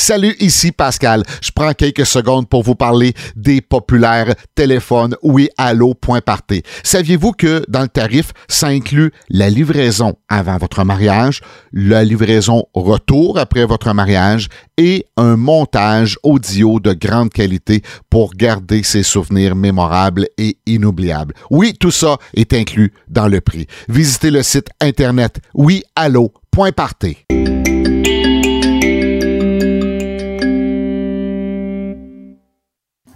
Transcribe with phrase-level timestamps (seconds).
[0.00, 1.24] Salut, ici Pascal.
[1.42, 6.62] Je prends quelques secondes pour vous parler des populaires téléphones oui allo.party.
[6.82, 11.42] Saviez-vous que dans le tarif, ça inclut la livraison avant votre mariage,
[11.74, 18.82] la livraison retour après votre mariage et un montage audio de grande qualité pour garder
[18.82, 21.34] ses souvenirs mémorables et inoubliables?
[21.50, 23.66] Oui, tout ça est inclus dans le prix.
[23.90, 27.18] Visitez le site internet oui allo.party.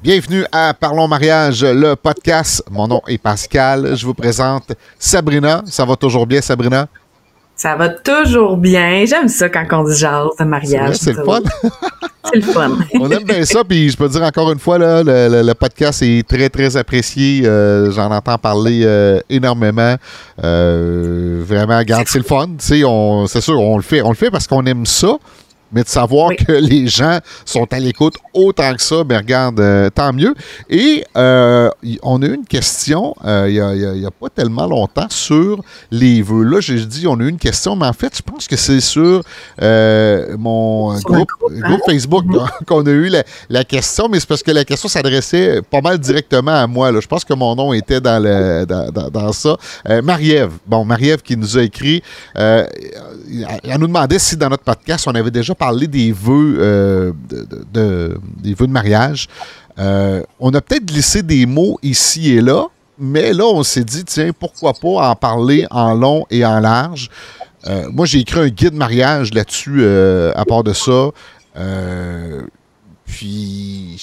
[0.04, 2.62] Bienvenue à Parlons Mariage, le podcast.
[2.70, 3.96] Mon nom est Pascal.
[3.96, 5.62] Je vous présente Sabrina.
[5.64, 6.88] Ça va toujours bien, Sabrina?
[7.56, 9.06] Ça va toujours bien.
[9.06, 10.96] J'aime ça quand on dit genre de mariage.
[10.96, 11.40] C'est le fun.
[12.30, 12.76] C'est le fun.
[13.00, 13.64] on aime bien ça.
[13.64, 17.46] Puis je peux dire encore une fois, là, le, podcast est très, très apprécié.
[17.46, 19.96] Euh, j'en entends parler euh, énormément.
[20.44, 22.48] Euh, vraiment, regarde, c'est le fun.
[22.58, 24.02] C'est sûr, on le fait.
[24.02, 25.16] On le fait parce qu'on aime ça
[25.72, 29.90] mais de savoir que les gens sont à l'écoute autant que ça, ben regarde, euh,
[29.90, 30.34] tant mieux.
[30.68, 31.70] Et euh,
[32.02, 36.44] on a eu une question euh, il n'y a, pas tellement longtemps sur les vœux.
[36.44, 38.80] Là, j'ai dit on a eu une question, mais en fait, je pense que c'est
[38.80, 39.22] sur
[40.38, 41.78] mon groupe, hein?
[41.86, 42.64] Facebook mm-hmm.
[42.66, 43.10] qu'on a eu
[43.48, 46.92] la, question, mais c'est parce que la question s'adressait pas mal directement à moi.
[46.92, 47.00] Là.
[47.00, 49.56] Je pense que mon nom était dans, le, dans, dans, ça.
[50.02, 52.02] Marie-Ève, bon, Marie-Ève qui nous a écrit,
[52.34, 52.68] elle
[53.78, 57.12] nous demandait si dans notre podcast, on avait déjà parler des vœux, euh,
[57.72, 59.28] de, des vœux de mariage.
[59.78, 62.66] Euh, on a peut-être glissé des mots ici et là,
[62.98, 67.10] mais là, on s'est dit, tiens, pourquoi pas en parler en long et en large.
[67.66, 71.10] Euh, moi, j'ai écrit un guide mariage là-dessus, à part de ça.
[73.04, 74.00] puis,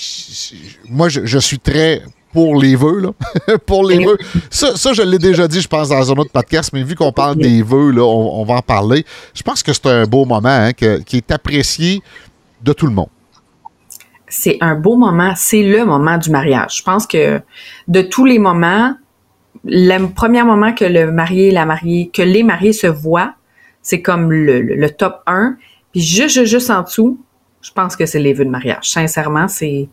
[0.89, 2.01] moi, je, suis très
[2.33, 3.57] pour les vœux, là.
[3.65, 4.17] pour les vœux.
[4.49, 7.11] Ça, ça je l'ai déjà dit, je pense, dans un autre podcast, mais vu qu'on
[7.11, 9.05] parle des vœux, là, on, va en parler.
[9.33, 12.01] Je pense que c'est un beau moment hein, qui est apprécié
[12.61, 13.09] de tout le monde.
[14.27, 16.77] C'est un beau moment, c'est le moment du mariage.
[16.77, 17.41] Je pense que
[17.89, 18.95] de tous les moments,
[19.65, 23.33] le premier moment que le marié, la mariée, que les mariés se voient,
[23.81, 25.57] c'est comme le, le, top 1.
[25.91, 27.19] Puis juste, juste en dessous,
[27.61, 28.89] je pense que c'est les vœux de mariage.
[28.89, 29.89] Sincèrement, c'est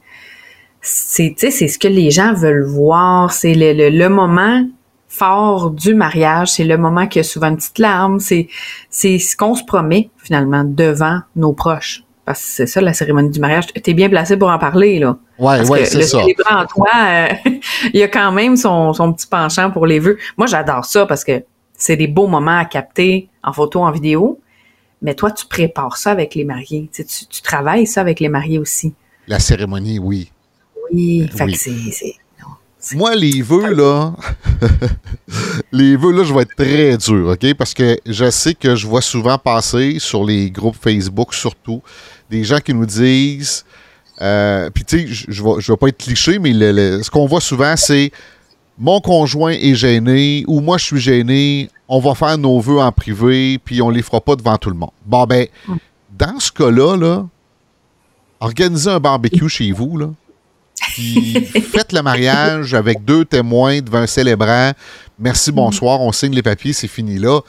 [0.88, 4.66] c'est c'est ce que les gens veulent voir, c'est le, le, moment
[5.08, 8.48] fort du mariage, c'est le moment qui a souvent une petite larme, c'est
[8.88, 12.04] c'est ce qu'on se promet finalement devant nos proches.
[12.24, 13.66] Parce que c'est ça la cérémonie du mariage.
[13.66, 15.16] Tu es bien placé pour en parler là.
[15.38, 16.18] Ouais, ouais, c'est ça.
[16.18, 17.28] en toi, euh,
[17.92, 20.18] il y a quand même son, son petit penchant pour les vœux.
[20.36, 21.44] Moi, j'adore ça parce que
[21.74, 24.40] c'est des beaux moments à capter en photo, en vidéo.
[25.00, 26.90] Mais toi, tu prépares ça avec les mariés.
[26.92, 28.94] Tu, tu travailles ça avec les mariés aussi.
[29.26, 30.30] La cérémonie, oui.
[30.92, 32.14] Oui, fait c'est.
[32.94, 34.14] Moi, les vœux, là,
[35.72, 37.54] les vœux, là, je vais être très dur, OK?
[37.54, 41.82] Parce que je sais que je vois souvent passer sur les groupes Facebook, surtout,
[42.30, 43.64] des gens qui nous disent,
[44.20, 47.74] euh, puis tu sais, je ne vais, pas être cliché, mais ce qu'on voit souvent,
[47.76, 48.12] c'est
[48.78, 52.92] mon conjoint est gêné ou moi, je suis gêné, on va faire nos vœux en
[52.92, 54.92] privé, puis on les fera pas devant tout le monde.
[55.04, 55.74] Bon, ben, mm.
[56.16, 57.26] dans ce cas-là, là,
[58.38, 60.10] organisez un barbecue chez vous, là
[60.82, 64.72] faites le mariage avec deux témoins devant un célébrant.
[65.18, 67.40] Merci, bonsoir, on signe les papiers, c'est fini là.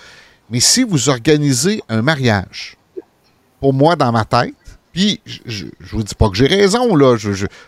[0.50, 2.78] Mais si vous organisez un mariage,
[3.60, 4.56] pour moi, dans ma tête,
[4.92, 7.16] puis je, ne vous dis pas que j'ai raison, là.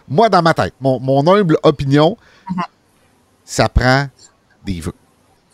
[0.08, 2.18] moi, dans ma tête, mon, humble opinion,
[3.46, 4.08] ça prend
[4.66, 4.96] des vœux.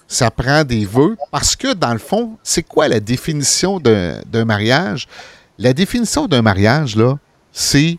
[0.08, 5.08] Ça prend des vœux parce que, dans le fond, c'est quoi la définition d'un mariage?
[5.58, 7.18] La définition d'un mariage, là,
[7.52, 7.98] c'est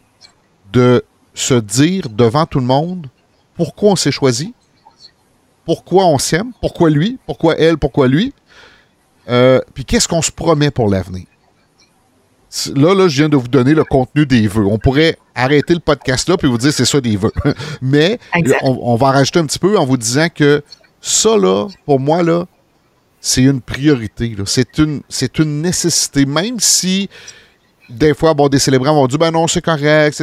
[0.72, 1.04] de
[1.38, 3.06] se dire devant tout le monde
[3.54, 4.54] pourquoi on s'est choisi,
[5.64, 8.32] pourquoi on s'aime, pourquoi lui, pourquoi elle, pourquoi lui,
[9.28, 11.26] euh, puis qu'est-ce qu'on se promet pour l'avenir?
[12.74, 14.64] Là, là, je viens de vous donner le contenu des vœux.
[14.64, 17.32] On pourrait arrêter le podcast là puis vous dire c'est ça des vœux.
[17.82, 18.18] Mais
[18.62, 20.62] on, va rajouter un petit peu en vous disant que
[21.00, 22.46] ça, là, pour moi, là,
[23.20, 24.34] c'est une priorité.
[24.46, 25.02] C'est une,
[25.38, 26.24] une nécessité.
[26.24, 27.10] Même si
[27.90, 30.22] des fois, bon, des célébrants vont dire ben non, c'est correct.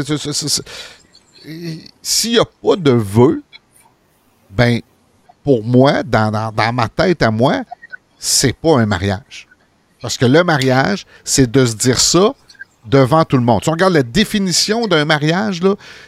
[2.02, 3.44] S'il n'y a pas de vœux,
[4.50, 4.82] ben,
[5.44, 6.32] pour moi, dans,
[6.74, 7.62] ma tête à moi,
[8.18, 9.48] c'est pas un mariage.
[10.02, 12.34] Parce que le mariage, c'est de se dire ça
[12.86, 13.64] devant tout le monde.
[13.64, 15.62] Si on regarde la définition d'un mariage,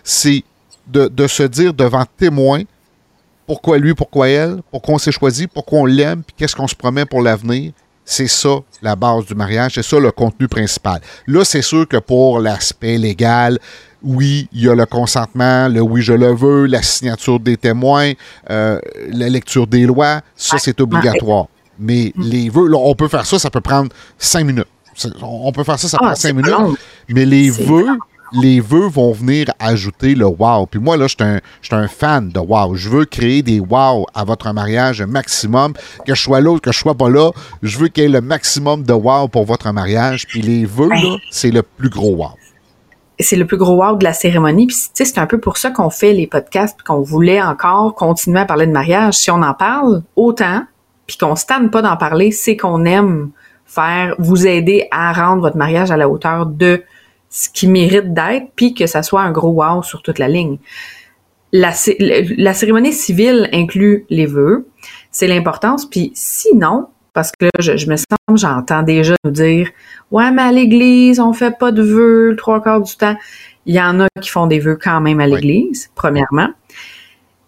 [0.04, 0.44] c'est
[0.88, 2.64] de, de, se dire devant témoin
[3.46, 6.76] pourquoi lui, pourquoi elle, pourquoi on s'est choisi, pourquoi on l'aime, puis qu'est-ce qu'on se
[6.76, 7.72] promet pour l'avenir.
[8.04, 11.02] C'est ça la base du mariage, c'est ça le contenu principal.
[11.28, 13.60] Là, c'est sûr que pour l'aspect légal,
[14.04, 18.14] oui, il y a le consentement, le oui, je le veux, la signature des témoins,
[18.50, 18.80] euh,
[19.10, 21.48] la lecture des lois, ça, c'est obligatoire.
[21.80, 22.24] Mais mm.
[22.24, 24.68] les vœux, on peut faire ça, ça peut prendre cinq minutes.
[25.22, 26.54] on peut faire ça, ça ah, prend cinq minutes.
[27.10, 27.88] Mais les vœux,
[28.34, 30.66] les vœux vont venir ajouter le wow.
[30.66, 32.76] Puis moi, là, je suis un, fan de wow.
[32.76, 35.74] Je veux créer des wow à votre mariage un maximum.
[36.06, 37.32] Que je sois là que je sois pas là,
[37.64, 40.28] je veux qu'il y ait le maximum de wow pour votre mariage.
[40.28, 42.32] Puis les vœux, là, c'est le plus gros wow.
[43.20, 44.68] C'est le plus gros wow de la cérémonie.
[44.68, 47.96] Puis, tu sais, c'est un peu pour ça qu'on fait les podcasts, qu'on voulait encore
[47.96, 49.16] continuer à parler de mariage.
[49.16, 50.64] Si on en parle autant,
[51.08, 53.32] puis qu'on se pas d'en parler, c'est qu'on aime
[53.66, 56.84] faire, vous aider à rendre votre mariage à la hauteur de
[57.30, 60.58] ce qui mérite d'être, puis que ça soit un gros wow sur toute la ligne.
[61.52, 64.68] La, la cérémonie civile inclut les vœux,
[65.12, 66.88] c'est l'importance, puis sinon,
[67.18, 68.06] parce que là, je, me sens,
[68.36, 69.72] j'entends déjà nous dire,
[70.12, 73.16] ouais, mais à l'église, on fait pas de vœux le trois quarts du temps.
[73.66, 76.50] Il y en a qui font des vœux quand même à l'église, premièrement.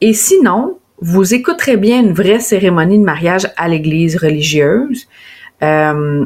[0.02, 5.08] Et sinon, vous écouterez bien une vraie cérémonie de mariage à l'église religieuse.
[5.62, 6.26] Euh,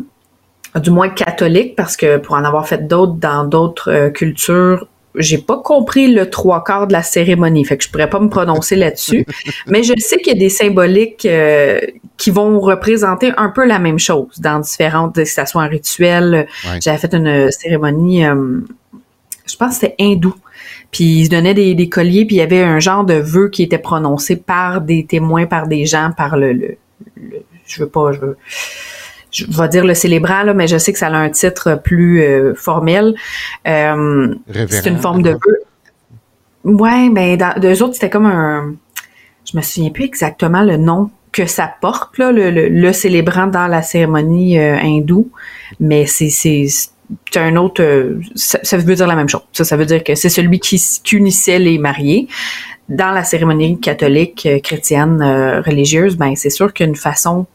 [0.81, 5.38] du moins catholique, parce que pour en avoir fait d'autres dans d'autres euh, cultures, j'ai
[5.38, 8.75] pas compris le trois quarts de la cérémonie, fait que je pourrais pas me prononcer
[8.75, 9.25] là-dessus.
[9.68, 11.80] Mais je sais qu'il y a des symboliques euh,
[12.18, 16.48] qui vont représenter un peu la même chose dans différentes, que ce soit un rituel.
[16.81, 18.60] J'avais fait une cérémonie, euh,
[19.45, 20.36] je pense que c'était hindou.
[20.92, 23.63] Puis ils se donnaient des, colliers, puis il y avait un genre de vœu qui
[23.63, 26.77] était prononcé par des témoins, par des gens, par le, le,
[27.15, 28.38] le je veux pas, je veux
[29.33, 32.21] je vais dire le célébrant, là, mais je sais que ça a un titre plus
[32.21, 33.15] euh, formel.
[33.68, 34.35] Euh,
[34.69, 35.59] c'est une forme de vœu.
[36.63, 38.75] Ouais, mais dans deux autres, c'était comme un.
[39.51, 43.68] Je me souviens plus exactement le nom que ça porte, là, le, le, célébrant dans
[43.68, 45.31] la cérémonie euh, hindoue,
[45.79, 46.69] mais c'est c'est
[47.36, 47.83] un autre.
[48.36, 49.41] Ça, veut dire la même chose.
[49.51, 52.27] Ça, ça veut dire que c'est celui qui, qui unissait les mariés
[52.88, 55.21] dans la cérémonie catholique, chrétienne,
[55.65, 56.18] religieuse.
[56.18, 57.47] Ben, c'est sûr qu'une façon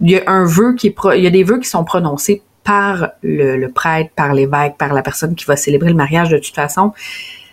[0.00, 2.42] il y a un vœu qui est il y a des vœux qui sont prononcés
[2.64, 6.54] par le, prêtre, par l'évêque, par la personne qui va célébrer le mariage de toute
[6.54, 6.92] façon.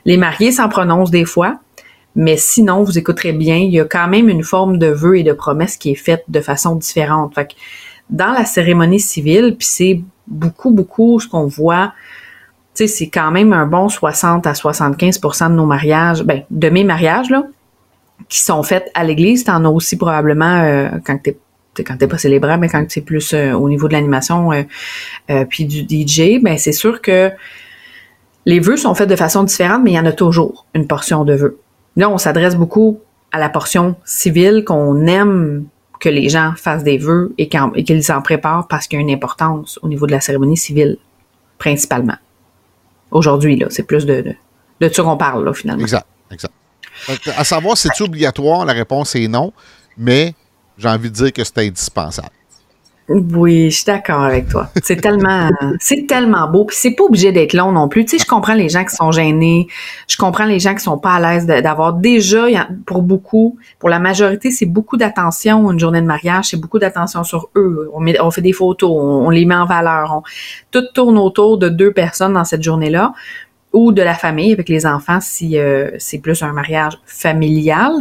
[0.04, 1.60] Les mariés s'en prononcent des fois,
[2.16, 5.24] mais sinon, vous écouterez bien, il y a quand même une forme de vœu et
[5.24, 7.34] de promesse qui est faite de façon différente.
[7.34, 7.54] Fait que
[8.10, 11.94] dans la cérémonie civile, puis c'est beaucoup, beaucoup ce qu'on voit,
[12.76, 16.70] tu sais, c'est quand même un bon 60 à 75% de nos mariages, ben, de
[16.70, 17.46] mes mariages, là,
[18.28, 19.46] qui sont faits à l'église.
[19.46, 21.38] T'en as aussi probablement euh, quand t'es
[21.84, 24.64] quand t'es pas célébrant, mais quand c'est plus euh, au niveau de l'animation euh,
[25.30, 27.32] euh, puis du DJ, ben c'est sûr que
[28.46, 31.26] les vœux sont faits de façon différente, mais il y en a toujours une portion
[31.26, 31.60] de vœux.
[31.96, 33.00] Là, on s'adresse beaucoup
[33.32, 35.66] à la portion civile qu'on aime
[36.00, 39.12] que les gens fassent des vœux et qu'ils s'en préparent parce qu'il y a une
[39.12, 40.98] importance au niveau de la cérémonie civile,
[41.58, 42.18] principalement.
[43.12, 44.36] Aujourd'hui, là, c'est plus de, de,
[44.82, 45.82] de ça qu'on parle, là, finalement.
[45.82, 46.54] Exact, exact.
[47.38, 48.66] À savoir, c'est-tu obligatoire?
[48.66, 49.54] La réponse est non,
[49.98, 50.34] mais
[50.78, 52.30] j'ai envie de dire que c'est indispensable.
[53.08, 54.70] Oui, je suis d'accord avec toi.
[54.82, 55.50] C'est tellement,
[55.80, 56.66] c'est tellement beau.
[56.66, 58.04] Puis c'est pas obligé d'être long non plus.
[58.06, 59.68] Tu sais, je comprends les gens qui sont gênés.
[60.08, 62.48] Je comprends les gens qui sont pas à l'aise d'avoir déjà,
[62.88, 65.72] pour beaucoup, pour la majorité, c'est beaucoup d'attention.
[65.72, 67.92] Une journée de mariage, c'est beaucoup d'attention sur eux.
[67.94, 70.24] On, fait des photos, on, les met en valeur.
[70.72, 73.14] tout tourne autour de deux personnes dans cette journée-là
[73.72, 77.92] ou de la famille avec les enfants si euh, c'est plus un mariage familial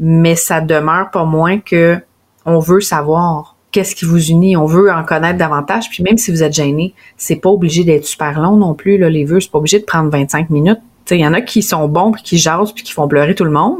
[0.00, 1.98] mais ça demeure pas moins que
[2.46, 6.30] on veut savoir qu'est-ce qui vous unit, on veut en connaître davantage, puis même si
[6.32, 9.50] vous êtes gêné, c'est pas obligé d'être super long non plus, là, les vœux, c'est
[9.50, 10.80] pas obligé de prendre 25 minutes.
[11.10, 13.44] Il y en a qui sont bons, puis qui jasent, puis qui font pleurer tout
[13.44, 13.78] le monde.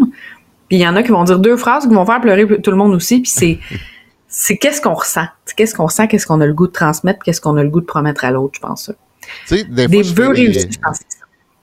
[0.69, 2.71] Puis il y en a qui vont dire deux phrases qui vont faire pleurer tout
[2.71, 3.59] le monde aussi, puis c'est
[4.29, 7.41] c'est qu'est-ce qu'on ressent, qu'est-ce qu'on sent, qu'est-ce qu'on a le goût de transmettre, qu'est-ce
[7.41, 8.93] qu'on a le goût de promettre à l'autre, je pense ça.
[9.69, 10.99] des vœux réussis, je pense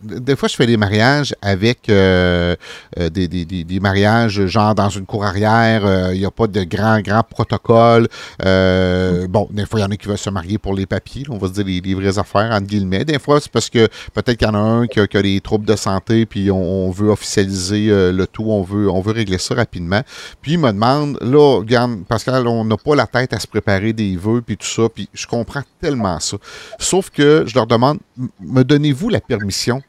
[0.01, 2.55] des fois, je fais des mariages avec euh,
[2.99, 5.85] euh, des, des, des, mariages genre dans une cour arrière.
[5.85, 8.07] Euh, il n'y a pas de grand, grand protocole.
[8.39, 11.23] bon, des fois, il y en a qui veulent se marier pour les papiers.
[11.29, 13.05] on va se dire les, vraies affaires, entre guillemets.
[13.05, 15.65] Des fois, c'est parce que peut-être qu'il y en a un qui a, des troubles
[15.65, 18.45] de santé, puis on, veut officialiser le tout.
[18.47, 20.01] On veut, on veut régler ça rapidement.
[20.41, 23.93] Puis il me demande, là, regarde, Pascal, on n'a pas la tête à se préparer
[23.93, 24.89] des vœux, puis tout ça.
[24.93, 26.37] Puis je comprends tellement ça.
[26.77, 27.97] Sauf que je leur demande,
[28.39, 29.81] me donnez-vous la permission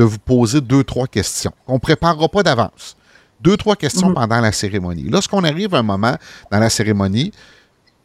[0.00, 1.52] de vous poser deux, trois questions.
[1.66, 2.96] On ne préparera pas d'avance.
[3.42, 4.14] Deux, trois questions mhm.
[4.14, 5.10] pendant la cérémonie.
[5.10, 6.16] Lorsqu'on arrive à un moment
[6.50, 7.32] dans la cérémonie,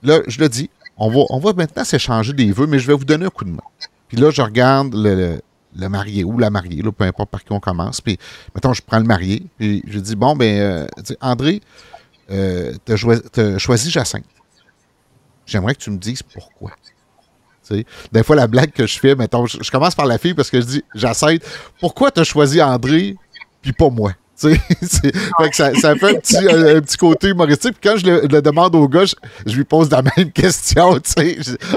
[0.03, 2.93] là, je le dis, on va, on va maintenant s'échanger des vœux, mais je vais
[2.93, 3.63] vous donner un coup de main.
[4.09, 5.39] Puis là, je regarde le,
[5.87, 8.01] marié ou la mariée, peu importe par qui on commence.
[8.01, 8.17] Puis,
[8.53, 10.87] mettons, je prends le marié, puis je dis, bon, ben, euh,
[11.21, 11.61] André,
[12.29, 14.25] euh, tu as, choisi Jacinthe.
[15.45, 16.71] J'aimerais que tu me dises pourquoi.
[18.11, 20.59] Des fois, la blague que je fais, mettons, je, commence par la fille parce que
[20.61, 21.43] je dis, Jacinthe,
[21.79, 23.15] pourquoi tu as choisi André
[23.61, 24.11] puis pas moi?
[24.37, 24.57] fait
[25.49, 27.77] que ça, ça, fait un petit, un, petit côté humoristique.
[27.79, 30.99] Puis quand je le, demande au gars, je, lui pose la même question.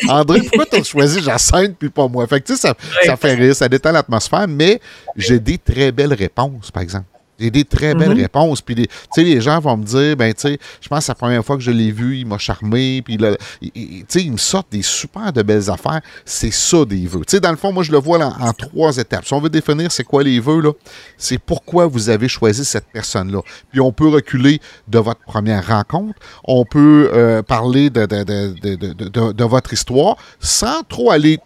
[0.09, 2.27] André, pourquoi tu as choisi Jacinthe puis pas moi?
[2.27, 4.81] Fait que ça, ça fait rire, ça détend l'atmosphère, mais
[5.17, 7.07] j'ai des très belles réponses, par exemple.
[7.39, 8.23] J'ai des très belles mm-hmm.
[8.23, 8.61] réponses.
[8.61, 11.15] Puis, tu sais, les gens vont me dire, ben, tu sais, je pense que la
[11.15, 13.03] première fois que je l'ai vu, il m'a charmé.
[13.03, 16.01] Puis, tu sais, ils me sortent des super de belles affaires.
[16.25, 17.25] C'est ça, des vœux.
[17.27, 19.25] Tu sais, dans le fond, moi, je le vois en, trois étapes.
[19.25, 20.73] Si on veut définir c'est quoi les vœux, là,
[21.17, 23.41] c'est pourquoi vous avez choisi cette personne-là.
[23.71, 26.19] Puis, on peut reculer de votre première rencontre.
[26.45, 31.39] On peut euh, parler de, de, de, de, votre histoire sans trop aller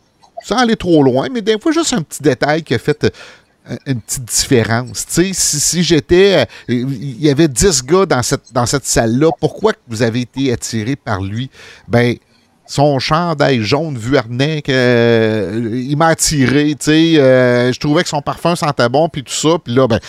[0.44, 3.06] sans aller trop loin, mais des fois, juste un petit détail qui a fait
[3.86, 5.04] une petite différence.
[5.08, 6.40] si, si j'étais.
[6.40, 10.52] Euh, il y avait 10 gars dans cette, dans cette salle-là, pourquoi vous avez été
[10.52, 11.50] attiré par lui?
[11.88, 12.16] Ben,
[12.72, 17.18] son chandail jaune vuarnet, euh, il m'a attiré, tu sais.
[17.18, 19.58] Euh, je trouvais que son parfum sentait bon, puis tout ça.
[19.62, 20.00] Puis là, ben,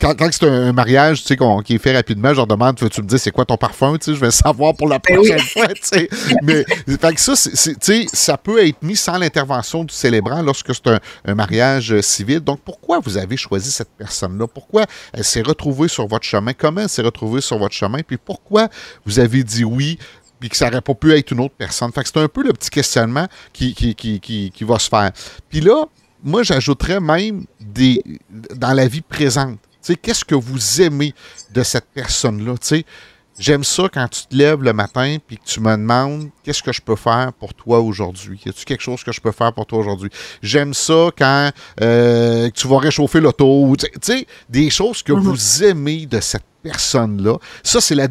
[0.00, 3.06] quand, c'est un, mariage, tu sais, qui est fait rapidement, je leur demande, tu me
[3.08, 5.66] dis, c'est quoi ton parfum, tu sais, je vais savoir pour la ben prochaine fois,
[5.66, 6.08] tu sais.
[6.44, 10.72] Mais, fait que ça, tu sais, ça peut être mis sans l'intervention du célébrant lorsque
[10.72, 12.38] c'est un, un, mariage civil.
[12.38, 14.46] Donc, pourquoi vous avez choisi cette personne-là?
[14.46, 16.52] Pourquoi elle s'est retrouvée sur votre chemin?
[16.52, 17.98] Comment elle s'est retrouvée sur votre chemin?
[18.06, 18.68] Puis pourquoi
[19.04, 19.98] vous avez dit oui
[20.40, 21.92] puis que ça n'aurait pas pu être une autre personne.
[21.92, 25.12] Fait que c'est un peu le petit questionnement qui, qui, qui, qui, va se faire.
[25.48, 25.84] Puis là,
[26.24, 29.58] moi, j'ajouterais même des dans la vie présente.
[30.02, 31.14] Qu'est-ce que vous aimez
[31.52, 32.54] de cette personne-là?
[33.40, 36.74] J'aime ça quand tu te lèves le matin puis que tu me demandes qu'est-ce que
[36.74, 38.38] je peux faire pour toi aujourd'hui?
[38.44, 40.10] Y a-tu quelque chose que je peux faire pour toi aujourd'hui?
[40.42, 43.74] J'aime ça quand euh, tu vas réchauffer l'auto.
[43.78, 47.38] Tu sais, des choses que vous aimez de cette personne-là.
[47.62, 48.08] Ça, c'est la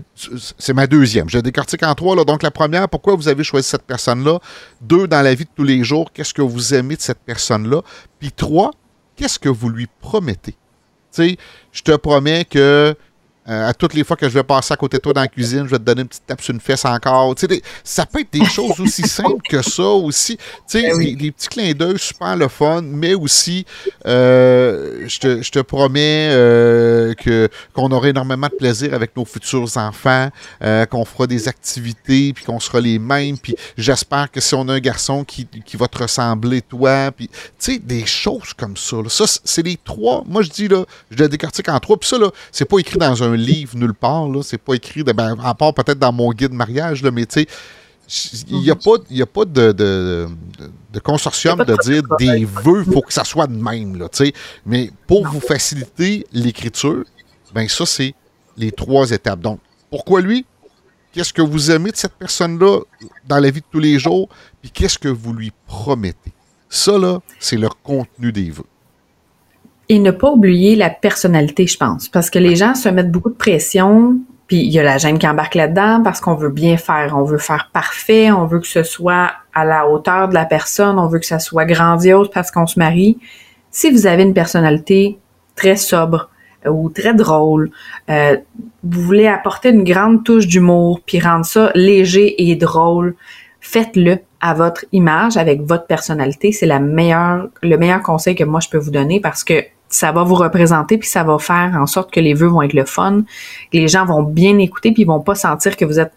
[0.58, 1.30] c'est ma deuxième.
[1.30, 2.16] Je décortique en trois.
[2.16, 2.24] Là.
[2.24, 4.40] Donc, la première, pourquoi vous avez choisi cette personne-là?
[4.82, 7.84] Deux, dans la vie de tous les jours, qu'est-ce que vous aimez de cette personne-là?
[8.18, 8.72] Puis trois,
[9.16, 10.54] qu'est-ce que vous lui promettez?
[10.54, 10.58] Tu
[11.12, 11.38] sais,
[11.72, 12.96] je te promets que
[13.50, 15.28] euh, à toutes les fois que je vais passer à côté de toi dans la
[15.28, 17.34] cuisine, je vais te donner une petite tape sur une fesse encore.
[17.84, 20.38] ça peut être des choses aussi simples que ça aussi.
[20.38, 23.66] Tu sais, ben des, petits clins d'œil super le fun, mais aussi,
[24.06, 30.30] euh, je, te, promets euh, que qu'on aura énormément de plaisir avec nos futurs enfants,
[30.90, 33.38] qu'on fera des activités, puis qu'on sera les mêmes.
[33.38, 37.34] Puis j'espère que si on a un garçon qui, va te ressembler, toi, puis tu
[37.58, 38.98] sais, des choses comme ça.
[39.08, 40.24] Ça, c'est les trois.
[40.28, 41.98] Moi, je dis, là, je le décortique en trois.
[41.98, 44.28] Puis ça, là, c'est pas écrit dans un livre nulle part.
[44.28, 44.42] Là.
[44.44, 47.42] C'est pas écrit, de, ben, à part peut-être dans mon guide mariage, là, mais tu
[47.42, 47.48] sais,
[48.50, 50.28] il n'y a pas, y a pas de, de,
[50.92, 53.98] de consortium de, dire des vœux, il faut que ça soit de même.
[53.98, 54.08] Là,
[54.66, 57.04] mais pour vous faciliter l'écriture,
[57.54, 58.16] ben ça, c'est
[58.58, 59.42] les trois étapes.
[59.42, 60.46] Donc, pourquoi lui?
[61.12, 62.82] Qu'est-ce que vous aimez de cette personne-là
[63.28, 64.30] dans la vie de tous les jours?
[64.62, 66.32] Puis qu'est-ce que vous lui promettez?
[66.70, 68.66] Ça, là, c'est le contenu des vœux
[69.90, 73.32] et ne pas oublier la personnalité, je pense, parce que les gens se mettent beaucoup
[73.32, 74.20] de pression,
[74.50, 77.24] puis il y a la gêne qui embarque là-dedans parce qu'on veut bien faire, on
[77.24, 81.08] veut faire parfait, on veut que ce soit à la hauteur de la personne, on
[81.08, 83.20] veut que ça soit grandiose parce qu'on se marie.
[83.72, 85.20] Si vous avez une personnalité
[85.56, 86.30] très sobre
[86.66, 87.70] euh, ou très drôle,
[88.10, 88.38] euh,
[88.84, 93.16] vous voulez apporter une grande touche d'humour puis rendre ça léger et drôle,
[93.60, 96.52] faites-le à votre image avec votre personnalité.
[96.52, 100.12] C'est la meilleure, le meilleur conseil que moi je peux vous donner parce que ça
[100.12, 102.86] va vous représenter puis ça va faire en sorte que les vœux vont être le
[102.86, 103.24] fun,
[103.74, 106.14] les gens vont bien écouter puis ils vont pas sentir que vous êtes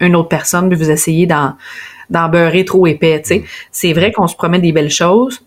[0.00, 1.54] une autre personne puis vous essayez d'en,
[2.10, 3.44] d'en beurrer trop épais, sais.
[3.70, 5.44] C'est vrai qu'on se promet des belles choses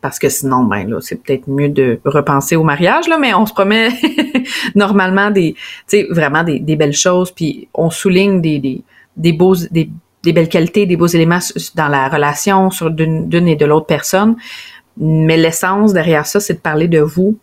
[0.00, 3.44] parce que sinon ben là c'est peut-être mieux de repenser au mariage là mais on
[3.44, 3.90] se promet
[4.74, 8.82] normalement des tu sais vraiment des, des, belles choses puis on souligne des, des,
[9.18, 9.90] des beaux des,
[10.22, 11.38] des belles qualités, des beaux éléments
[11.74, 14.36] dans la relation sur d'une et de l'autre personne.
[15.00, 17.38] Mais l'essence derrière ça, c'est de parler de vous,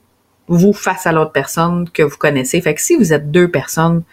[0.47, 2.61] vous face à l'autre personne que vous connaissez.
[2.61, 4.03] Fait que si vous êtes deux personnes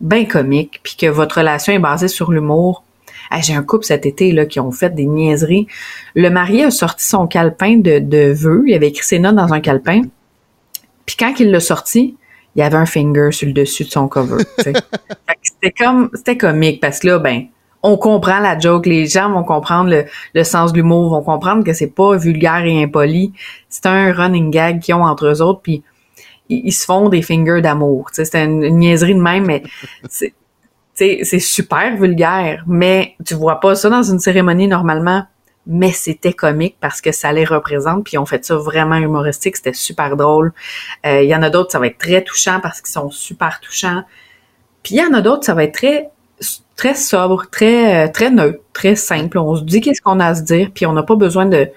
[0.00, 2.84] bien comiques, puis que votre relation est basée sur l'humour,
[3.40, 5.66] j'ai un couple cet été là qui ont fait des niaiseries.
[6.14, 9.52] Le mari a sorti son calepin de, de vœux, il avait écrit ses notes dans
[9.54, 10.02] un calepin.
[11.06, 12.16] Puis quand il l'a sorti,
[12.54, 14.44] il y avait un finger sur le dessus de son cover.
[15.42, 17.46] c'était comme c'était comique parce que là, ben,
[17.82, 21.72] on comprend la joke, les gens vont comprendre le, sens de l'humour, vont comprendre que
[21.72, 23.32] c'est pas vulgaire et impoli.
[23.68, 25.82] C'est un running gag qu'ils ont entre eux autres, puis
[26.48, 28.08] ils, se font des fingers d'amour.
[28.12, 29.62] C'est une, une, niaiserie de même, mais
[30.94, 35.24] c'est super vulgaire, mais tu vois pas ça dans une cérémonie normalement.
[35.64, 39.72] Mais c'était comique parce que ça les représente, puis on fait ça vraiment humoristique, c'était
[39.72, 40.52] super drôle.
[41.06, 43.60] Euh, il y en a d'autres, ça va être très touchant parce qu'ils sont super
[43.60, 44.02] touchants.
[44.82, 46.10] Puis il y en a d'autres, ça va être très
[46.76, 49.38] très sobre, très euh, très neutre, très simple.
[49.38, 51.68] On se dit qu'est-ce qu'on a à se dire, puis on n'a pas besoin de.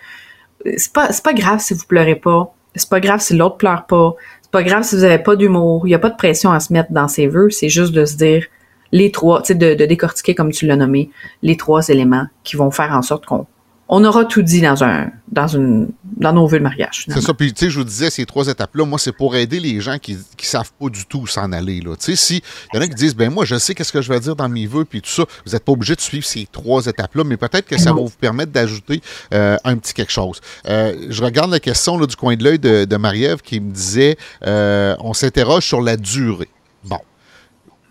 [0.77, 2.53] C'est pas c'est pas grave si vous pleurez pas.
[2.75, 4.15] C'est pas grave si l'autre pleure pas.
[4.41, 5.81] C'est pas grave si vous n'avez pas d'humour.
[5.85, 7.49] Il n'y a pas de pression à se mettre dans ses vœux.
[7.49, 8.45] C'est juste de se dire
[8.91, 11.09] les trois, tu sais, de, de, décortiquer, comme tu l'as nommé,
[11.41, 13.45] les trois éléments qui vont faire en sorte qu'on
[13.87, 17.05] on aura tout dit dans un dans une dans nos vœux de mariage.
[17.07, 17.33] C'est ça.
[17.33, 19.99] Puis tu sais, je vous disais ces trois étapes-là, moi c'est pour aider les gens
[19.99, 21.95] qui qui savent pas du tout s'en aller là.
[21.95, 24.01] Tu sais, si il y en a qui disent ben moi je sais qu'est-ce que
[24.01, 26.25] je vais dire dans mes vœux puis tout ça, vous n'êtes pas obligé de suivre
[26.25, 29.01] ces trois étapes-là, mais peut-être que ça va vous permettre d'ajouter
[29.33, 30.41] euh, un petit quelque chose.
[30.67, 33.71] Euh, je regarde la question là, du coin de l'œil de, de Marie-Ève qui me
[33.71, 36.49] disait euh, on s'interroge sur la durée.
[36.83, 36.99] Bon,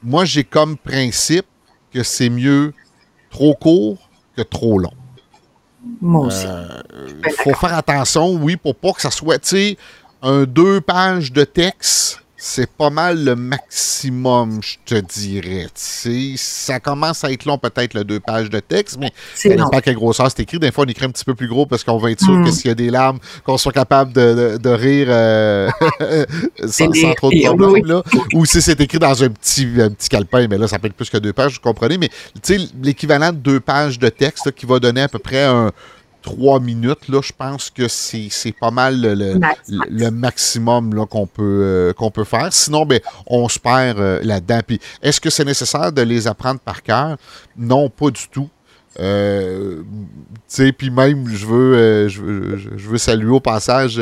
[0.03, 1.47] moi j'ai comme principe
[1.93, 2.73] que c'est mieux
[3.31, 4.93] trop court que trop long.
[6.01, 6.47] Moi aussi.
[7.27, 9.79] Il faut faire attention, oui, pour pas que ça soit, tu sais,
[10.23, 15.67] un deux pages de texte, c'est pas mal le maximum, je te dirais.
[15.75, 19.81] sais Ça commence à être long, peut-être, le deux pages de texte, mais ça dépend
[19.83, 20.59] quelle grosseur c'est écrit.
[20.59, 22.51] Des fois, on écrit un petit peu plus gros parce qu'on va être sûr que
[22.51, 25.71] s'il y a des larmes, qu'on soit capable de, de, rire euh,
[26.69, 27.87] sans, trop de problème.
[27.87, 28.03] Là.
[28.35, 30.97] Ou si c'est écrit dans un petit, un petit calepin, mais là, ça peut être
[30.97, 31.97] plus que deux pages, vous comprenez.
[31.97, 32.11] Mais
[32.83, 35.73] l'équivalent de deux pages de texte qui va donner à peu près un
[36.25, 42.11] trois minutes, là, je pense que c'est pas mal le, maximum qu'on peut, euh, qu'on
[42.11, 42.53] peut faire.
[42.53, 44.61] Sinon, ben, on se perd euh, là-dedans.
[44.67, 47.17] Puis, est-ce que c'est nécessaire de les apprendre par cœur?
[47.57, 48.49] Non, pas du tout.
[49.01, 49.83] Euh,
[50.79, 53.99] puis même, je veux, je veux, saluer au passage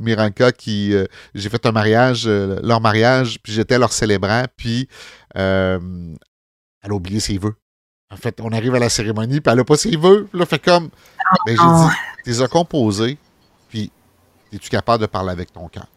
[0.00, 0.92] Miranka qui,
[1.34, 4.88] j'ai fait un mariage, leur mariage, puis j'étais leur célébrant, puis
[5.34, 5.78] elle
[6.82, 7.54] a oublié ses vœux.
[8.12, 10.28] En fait, on arrive à la cérémonie, puis elle n'a pas ses vœux.
[10.32, 10.90] Là, fait comme.
[11.44, 11.94] Ben, j'ai dit,
[12.24, 13.18] tu les as composés,
[13.68, 13.90] puis
[14.52, 15.88] es-tu capable de parler avec ton cœur?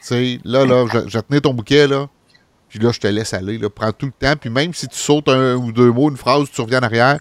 [0.00, 2.06] Tu sais, là, là, je, je tenais ton bouquet, là,
[2.68, 3.70] puis là, je te laisse aller, là.
[3.70, 6.50] Prends tout le temps, puis même si tu sautes un ou deux mots, une phrase,
[6.52, 7.18] tu reviens en arrière,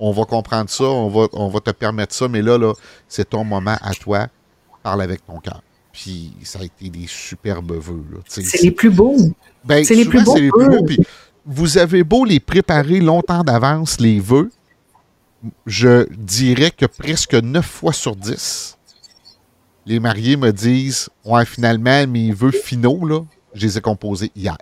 [0.00, 2.72] on va comprendre ça, on va, on va te permettre ça, mais là, là,
[3.06, 4.26] c'est ton moment à toi.
[4.82, 5.62] Parle avec ton cœur.
[5.92, 8.04] Puis ça a été des superbes vœux.
[8.26, 9.16] C'est les plus beaux.
[9.64, 10.36] Ben, c'est les plus beaux.
[10.36, 10.86] Les plus beaux
[11.46, 14.50] vous avez beau les préparer longtemps d'avance, les vœux,
[15.66, 18.78] je dirais que presque 9 fois sur 10,
[19.86, 23.20] les mariés me disent Ouais, finalement, mes vœux finaux, là,
[23.54, 24.56] je les ai composés hier.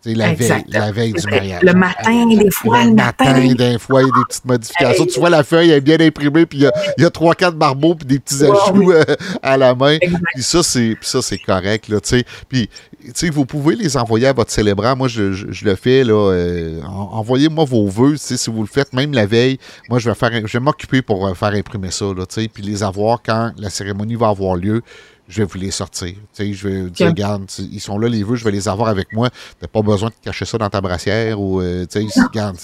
[0.00, 1.60] C'est la veille, la veille du mariage.
[1.62, 3.32] Le matin, des fois, le, matin.
[3.36, 5.06] des fois, il y a des petites modifications.
[5.06, 8.06] Tu vois, la feuille est bien imprimée, puis il y a, trois, quatre barbeaux, puis
[8.06, 9.02] des petits ajouts euh,
[9.42, 9.98] à la main.
[10.34, 12.24] Puis ça, c'est, ça, c'est correct, là, tu sais.
[12.48, 12.70] Puis,
[13.02, 14.94] tu sais, vous pouvez les envoyer à votre célébrant.
[14.94, 16.32] Moi, je, je, le fais, là.
[16.32, 19.58] Euh, envoyez-moi vos vœux, tu sais, si vous le faites, même la veille.
[19.88, 22.48] Moi, je vais faire, je vais m'occuper pour euh, faire imprimer ça, là, tu sais,
[22.48, 24.82] puis les avoir quand la cérémonie va avoir lieu
[25.28, 26.08] je vais vous les sortir.
[26.08, 28.88] Tu sais, je vais dire, regarde, ils sont là, les vœux, je vais les avoir
[28.88, 29.28] avec moi.
[29.60, 32.56] T'as pas besoin de cacher ça dans ta brassière ou, euh, tu sais, regarde,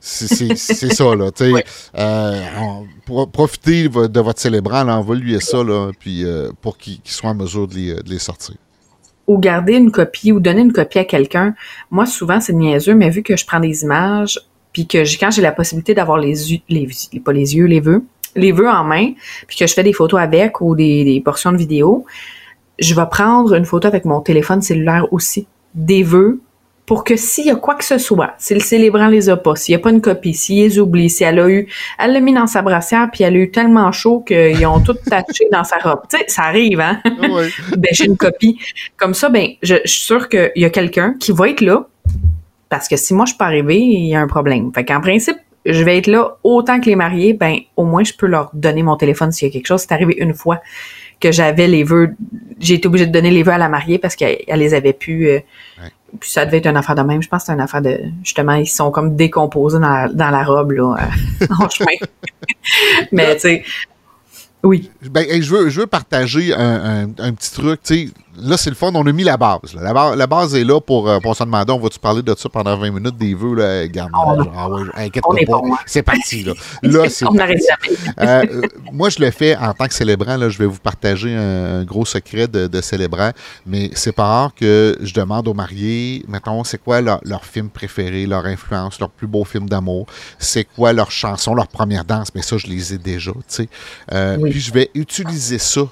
[0.00, 1.30] c'est ça, là.
[1.30, 1.64] Tu sais,
[1.96, 2.44] euh,
[3.32, 7.68] profitez de votre célébrant, là, envoie-lui ça, là, puis euh, pour qu'il soit en mesure
[7.68, 8.56] de les, de les sortir
[9.26, 11.54] ou garder une copie ou donner une copie à quelqu'un.
[11.90, 14.38] Moi, souvent, c'est niaiseux, mais vu que je prends des images,
[14.72, 16.88] puis que quand j'ai la possibilité d'avoir les, les,
[17.24, 18.04] pas les yeux, les vœux,
[18.36, 19.12] les vœux en main,
[19.46, 22.04] puis que je fais des photos avec ou des, portions de vidéo,
[22.78, 26.40] je vais prendre une photo avec mon téléphone cellulaire aussi, des vœux,
[26.84, 29.56] pour que s'il y a quoi que ce soit, si le célébrant les a pas,
[29.56, 31.66] s'il n'y a pas une copie, s'il les oublie, si elle a eu,
[31.98, 34.94] elle l'a mis dans sa brassière, puis elle a eu tellement chaud qu'ils ont tout
[35.10, 36.02] taché dans sa robe.
[36.08, 37.00] Tu sais, ça arrive, hein?
[37.04, 37.10] Ah
[37.76, 38.60] ben, j'ai une copie.
[38.96, 41.88] Comme ça, ben, je, je suis sûre qu'il y a quelqu'un qui va être là,
[42.68, 44.70] parce que si moi je suis pas arrivée, il y a un problème.
[44.72, 48.12] Fait qu'en principe, je vais être là autant que les mariés, ben au moins je
[48.12, 49.82] peux leur donner mon téléphone s'il y a quelque chose.
[49.82, 50.60] C'est arrivé une fois
[51.20, 52.14] que j'avais les vœux,
[52.58, 55.28] j'ai été obligée de donner les vœux à la mariée parce qu'elle les avait pu.
[55.28, 55.40] Euh,
[56.20, 57.22] puis ça devait être une affaire de même.
[57.22, 60.30] Je pense que c'est une affaire de justement ils sont comme décomposés dans la, dans
[60.30, 60.96] la robe là
[61.42, 61.86] euh, en chemin.
[63.12, 63.64] Mais tu sais.
[64.62, 64.90] Oui.
[65.10, 67.80] Ben, je, veux, je veux partager un, un, un petit truc.
[67.82, 69.74] Tu sais, là, c'est le fond, on a mis la base.
[69.74, 72.76] La, base est là pour, euh, pour se demander, on va-tu parler de ça pendant
[72.76, 76.52] 20 minutes, des vœux, là, garde, oh, ah ouais, inquiète-toi pas, c'est parti, là.
[76.82, 80.66] là c'est euh, euh, moi, je le fais en tant que célébrant, là, je vais
[80.66, 83.30] vous partager un, gros secret de, de, célébrant,
[83.66, 87.68] mais c'est pas rare que je demande aux mariés, mettons, c'est quoi leur, leur, film
[87.70, 90.06] préféré, leur influence, leur plus beau film d'amour,
[90.38, 93.68] c'est quoi leur chanson, leur première danse, mais ça, je les ai déjà, tu sais.
[94.12, 95.82] Euh, Puis je vais utiliser ça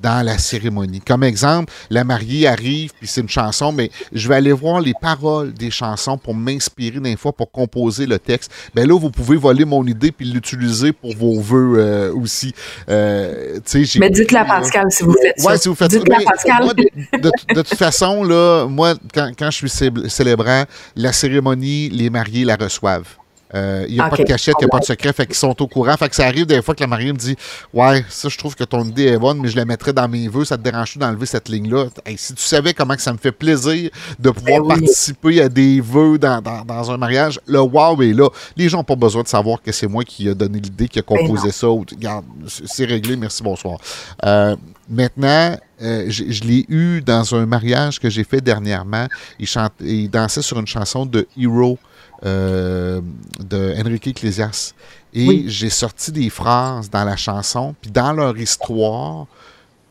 [0.00, 1.00] dans la cérémonie.
[1.00, 4.94] Comme exemple, la mariée arrive, puis c'est une chanson, mais je vais aller voir les
[5.00, 8.50] paroles des chansons pour m'inspirer d'un fois pour composer le texte.
[8.74, 12.54] Ben là, vous pouvez voler mon idée puis l'utiliser pour vos vœux euh, aussi.
[12.88, 13.58] Euh,
[13.98, 15.50] mais dites-la Pascal si vous faites ça.
[15.50, 16.68] Ouais, si vous faites dites-la Pascal.
[16.74, 20.64] de, de, toute façon, là, moi, quand, quand je suis célébrant,
[20.96, 23.19] la cérémonie, les mariés la reçoivent.
[23.54, 25.34] Euh, il n'y a pas de cachette, il n'y a pas de secret, fait qu'ils
[25.34, 25.96] sont au courant.
[25.96, 27.36] Fait que ça arrive des fois que la mariée me dit
[27.72, 30.28] Ouais, ça, je trouve que ton idée est bonne, mais je la mettrais dans mes
[30.28, 31.86] vœux, ça te dérange-tu d'enlever cette ligne-là?
[32.16, 35.80] si tu savais comment que ça me fait plaisir de pouvoir ben participer à des
[35.80, 38.28] vœux dans, un mariage, le wow est là.
[38.56, 40.98] Les gens n'ont pas besoin de savoir que c'est moi qui ai donné l'idée, qui
[40.98, 41.66] a ben composé ça.
[41.68, 43.78] regarde, c'est réglé, merci, bonsoir.
[44.24, 44.56] Euh,
[44.88, 49.06] maintenant, euh, je, l'ai eu dans un mariage que j'ai fait dernièrement.
[49.38, 51.78] Il, chante, il dansait sur une chanson de Hero
[52.24, 53.00] euh,
[53.38, 54.74] de Enrique Iglesias.
[55.12, 59.26] Et j'ai sorti des phrases dans la chanson, puis dans leur histoire,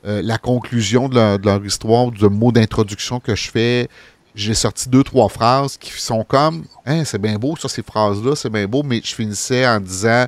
[0.06, 3.90] euh, la conclusion de leur, histoire, du mot d'introduction que je fais,
[4.34, 8.36] j'ai sorti deux, trois phrases qui sont comme hein, c'est bien beau, ça, ces phrases-là,
[8.36, 10.26] c'est bien beau, mais je finissais en disant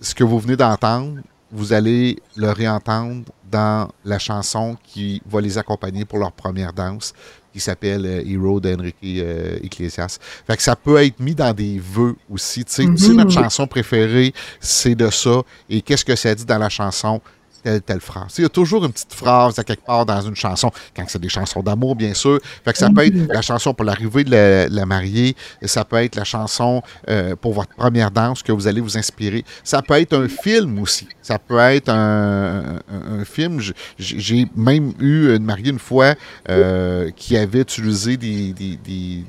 [0.00, 5.58] ce que vous venez d'entendre, vous allez le réentendre dans la chanson qui va les
[5.58, 7.14] accompagner pour leur première danse
[7.52, 10.18] qui s'appelle euh, Hero d'Enrique euh, Iglesias.
[10.46, 12.64] Fait que ça peut être mis dans des vœux aussi.
[12.64, 13.12] Tu sais, mm-hmm.
[13.12, 15.42] notre chanson préférée, c'est de ça.
[15.68, 17.20] Et qu'est-ce que ça dit dans la chanson?
[17.62, 18.34] Telle, telle phrase.
[18.38, 21.20] Il y a toujours une petite phrase à quelque part dans une chanson, quand c'est
[21.20, 22.40] des chansons d'amour, bien sûr.
[22.64, 23.32] Fait que ça peut être mm-hmm.
[23.32, 27.74] la chanson pour l'arrivée de la, mariée, ça peut être la chanson euh, pour votre
[27.74, 29.44] première danse que vous allez vous inspirer.
[29.62, 31.06] Ça peut être un film aussi.
[31.22, 32.80] Ça peut être un,
[33.24, 33.60] film.
[33.98, 36.14] J'ai même eu une mariée une fois
[36.48, 38.52] euh, qui avait utilisé des,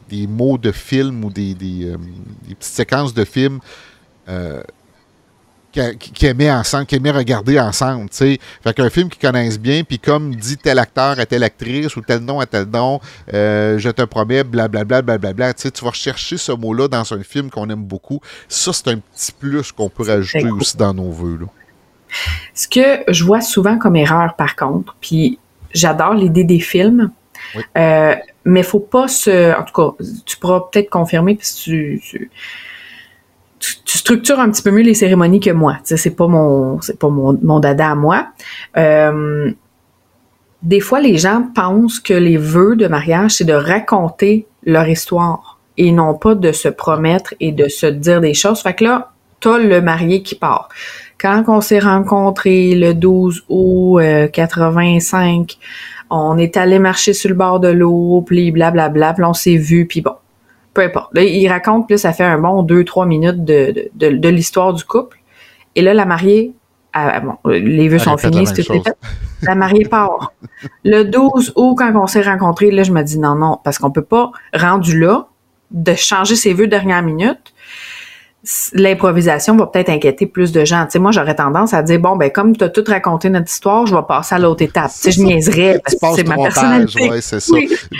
[0.09, 1.97] des, mots de film ou des, euh,
[2.47, 3.59] petites séquences de films
[5.71, 8.39] qui, aimaient ensemble, qui aimaient regarder ensemble, tu sais.
[8.63, 12.01] Fait qu'un film qu'ils connaissent bien, puis comme dit tel acteur à telle actrice ou
[12.01, 12.99] tel nom à tel nom,
[13.33, 17.49] euh, je te promets, blablabla, blablabla, tu tu vas rechercher ce mot-là dans un film
[17.49, 18.19] qu'on aime beaucoup.
[18.47, 21.47] Ça, c'est un petit plus qu'on peut rajouter aussi dans nos vœux, là.
[22.53, 25.39] Ce que je vois souvent comme erreur, par contre, puis
[25.73, 27.11] j'adore l'idée des films,
[27.55, 27.63] oui.
[27.77, 29.57] euh, mais faut pas se...
[29.57, 32.29] En tout cas, tu pourras peut-être confirmer, parce que tu
[33.61, 35.77] tu, structures un petit peu mieux les cérémonies que moi.
[35.83, 38.27] C'est pas mon c'est pas mon, dada à moi.
[38.77, 39.51] Euh,
[40.63, 45.59] des fois, les gens pensent que les vœux de mariage, c'est de raconter leur histoire
[45.77, 48.61] et non pas de se promettre et de se dire des choses.
[48.61, 50.69] Fait que là, t'as le marié qui part.
[51.19, 54.01] Quand on s'est rencontrés le 12 août
[54.33, 55.65] 85, euh,
[56.09, 59.87] on est allé marcher sur le bord de l'eau, puis blablabla, puis on s'est vu,
[59.87, 60.15] puis bon,
[60.73, 61.13] peu importe.
[61.13, 64.73] Là, il raconte, puis ça fait un bon deux, trois minutes de, de, de, l'histoire
[64.73, 65.19] du couple.
[65.75, 66.53] Et là, la mariée,
[66.93, 68.81] bon, les vœux sont finis, c'est fait.
[69.41, 70.33] La mariée part.
[70.83, 73.91] Le 12 août, quand on s'est rencontrés, là, je me dis non, non, parce qu'on
[73.91, 75.27] peut pas, rendu là,
[75.71, 77.53] de changer ses vœux dernière minute
[78.73, 80.85] l'improvisation va peut-être inquiéter plus de gens.
[80.85, 83.51] Tu sais, moi, j'aurais tendance à dire, bon, ben comme tu as tout raconté notre
[83.51, 84.91] histoire, je vais passer à l'autre étape.
[84.91, 87.09] Tu sais, je niaiserais parce que c'est ma personnalité.
[87.09, 87.55] Ouais, c'est ça.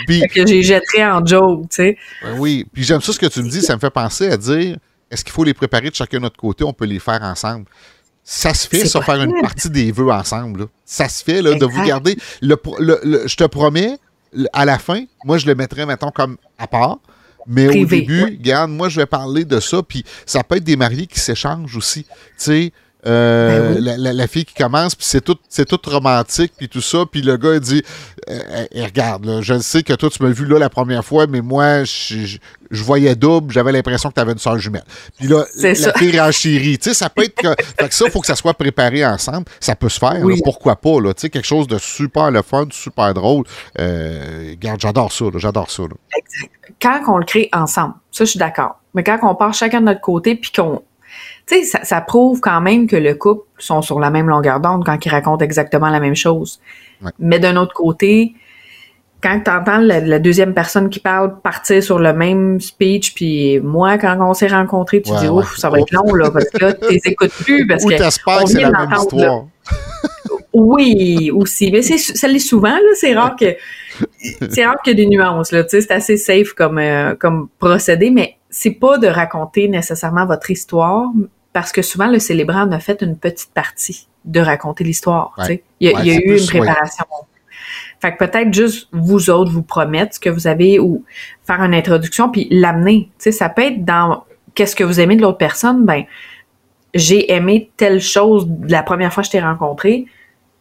[0.06, 1.96] Puis, que en joke, tu sais.
[2.38, 4.76] Oui, puis j'aime ça ce que tu me dis, ça me fait penser à dire,
[5.10, 7.66] est-ce qu'il faut les préparer de chacun de notre côté, on peut les faire ensemble?
[8.24, 10.60] Ça se fait, ça, faire une partie des vœux ensemble.
[10.60, 10.66] Là.
[10.84, 12.16] Ça se fait, là, de vous garder.
[12.40, 13.98] Le, le, je te promets,
[14.52, 16.98] à la fin, moi, je le mettrais, mettons, comme à part.
[17.46, 20.76] Mais au début, regarde, moi, je vais parler de ça, puis ça peut être des
[20.76, 22.04] mariés qui s'échangent aussi.
[22.04, 22.72] Tu sais,
[23.04, 26.98] euh, ben la, fille qui commence, puis c'est tout, c'est tout romantique, puis tout ça,
[27.10, 27.82] puis le gars il dit,
[28.30, 31.82] euh, regarde, je sais que toi tu m'as vu là la première fois, mais moi
[31.82, 32.38] je,
[32.70, 34.84] voyais double, j'avais l'impression que tu avais une soeur jumelle.
[35.18, 37.48] Puis là, la fille renchérit, tu sais, ça peut être que,
[37.80, 41.00] fait que ça, faut que ça soit préparé ensemble, ça peut se faire, pourquoi pas,
[41.00, 43.44] là, tu sais, quelque chose de super le fun, super drôle.
[43.80, 45.82] Euh, regarde, j'adore ça, j'adore ça.
[46.16, 46.52] Exact.
[46.80, 48.78] Quand on le crée ensemble, ça je suis d'accord.
[48.94, 50.82] Mais quand on part chacun de notre côté, puis qu'on
[51.46, 54.84] tu sais, ça, prouve quand même que le couple sont sur la même longueur d'onde
[54.84, 56.60] quand ils racontent exactement la même chose.
[57.18, 58.34] Mais d'un autre côté,
[59.22, 63.96] quand tu entends la, deuxième personne qui parle partir sur le même speech, puis moi,
[63.98, 66.72] quand on s'est rencontrés, tu dis, ouf, ça va être long, là, parce que là,
[66.72, 67.90] tu écoutes plus, parce que.
[67.90, 69.46] que c'est la même histoire.
[70.52, 71.70] oui, aussi.
[71.70, 72.90] Mais c'est, ça l'est souvent, là.
[72.94, 73.56] C'est rare que,
[74.50, 75.62] c'est rare qu'il y ait des nuances, là.
[75.62, 80.26] Tu sais, c'est assez safe comme, euh, comme procédé, mais c'est pas de raconter nécessairement
[80.26, 81.10] votre histoire,
[81.54, 85.34] parce que souvent le célébrant a fait une petite partie de raconter l'histoire.
[85.80, 87.06] Il y a, eu une préparation.
[88.00, 91.04] Fait que peut-être juste vous autres vous promettre ce que vous avez ou
[91.46, 93.10] faire une introduction puis l'amener.
[93.18, 95.86] ça peut être dans qu'est-ce que vous aimez de l'autre personne.
[95.86, 96.04] Ben,
[96.94, 100.04] j'ai aimé telle chose la première fois que je t'ai rencontré.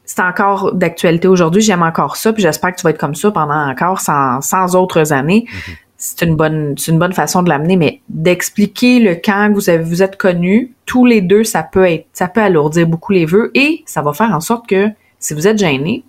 [0.05, 1.61] C'est encore d'actualité aujourd'hui.
[1.61, 5.11] J'aime encore ça puis j'espère que tu vas être comme ça pendant encore 100, autres
[5.11, 5.45] années.
[5.47, 9.69] Mm-hmm c'est une bonne c'est une bonne façon de l'amener mais d'expliquer le quand vous
[9.69, 13.25] avez vous êtes connus tous les deux ça peut être ça peut alourdir beaucoup les
[13.25, 14.87] vœux et ça va faire en sorte que
[15.19, 16.03] si vous êtes gêné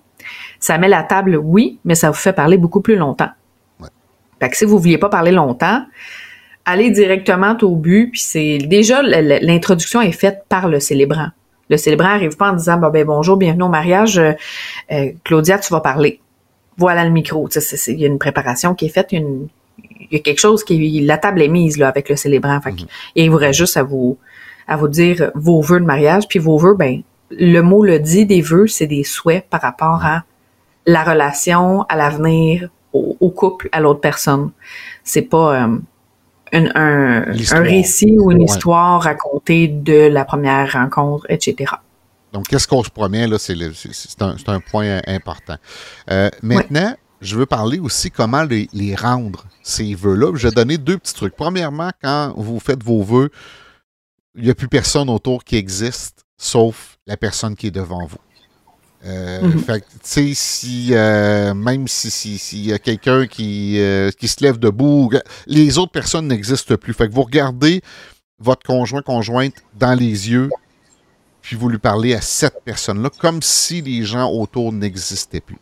[0.60, 3.30] ça met la table oui mais ça vous fait parler beaucoup plus longtemps
[3.80, 3.88] ouais.
[4.40, 5.82] fait que si vous vouliez pas parler longtemps
[6.64, 11.28] aller directement au but, puis c'est déjà l'introduction est faite par le célébrant.
[11.68, 14.32] Le célébrant arrive pas en disant bah, ben bonjour, bienvenue au mariage, euh,
[14.90, 16.20] euh, Claudia, tu vas parler.
[16.76, 17.48] Voilà le micro.
[17.88, 19.12] Il y a une préparation qui est faite,
[20.10, 22.60] il y a quelque chose qui la table est mise là avec le célébrant.
[22.60, 22.86] Fait, mm-hmm.
[23.16, 24.18] Et il vous reste juste à vous
[24.68, 28.26] à vous dire vos vœux de mariage, puis vos vœux, ben le mot le dit,
[28.26, 30.24] des vœux, c'est des souhaits par rapport à
[30.86, 34.50] la relation, à l'avenir, au, couple, à l'autre personne.
[35.02, 35.78] C'est pas euh,
[36.52, 37.24] un,
[37.62, 41.72] récit ou une histoire racontée de la première rencontre, etc.
[42.32, 43.54] Donc, qu'est-ce qu'on se promet, là, c'est
[44.20, 45.56] un, point important.
[46.10, 50.34] Euh, maintenant, je veux parler aussi comment les, rendre, ces vœux-là.
[50.34, 51.36] Je vais donner deux petits trucs.
[51.36, 53.30] Premièrement, quand vous faites vos vœux,
[54.34, 58.18] il n'y a plus personne autour qui existe, sauf la personne qui est devant vous.
[59.04, 59.58] Euh, mhm.
[59.60, 64.28] Fait tu sais, si, euh, même s'il si, si, y a quelqu'un qui, euh, qui
[64.28, 65.10] se lève debout,
[65.46, 66.92] les autres personnes n'existent plus.
[66.92, 67.82] Fait que vous regardez
[68.38, 70.50] votre conjoint, conjointe dans les yeux,
[71.40, 75.58] puis vous lui parlez à cette personne-là, comme si les gens autour n'existaient plus.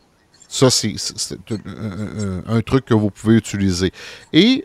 [0.53, 0.97] Ça, c'est
[1.51, 3.93] un, un, truc que vous pouvez utiliser.
[4.33, 4.65] Et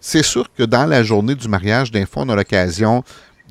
[0.00, 3.02] c'est sûr que dans la journée du mariage, des fois, on a l'occasion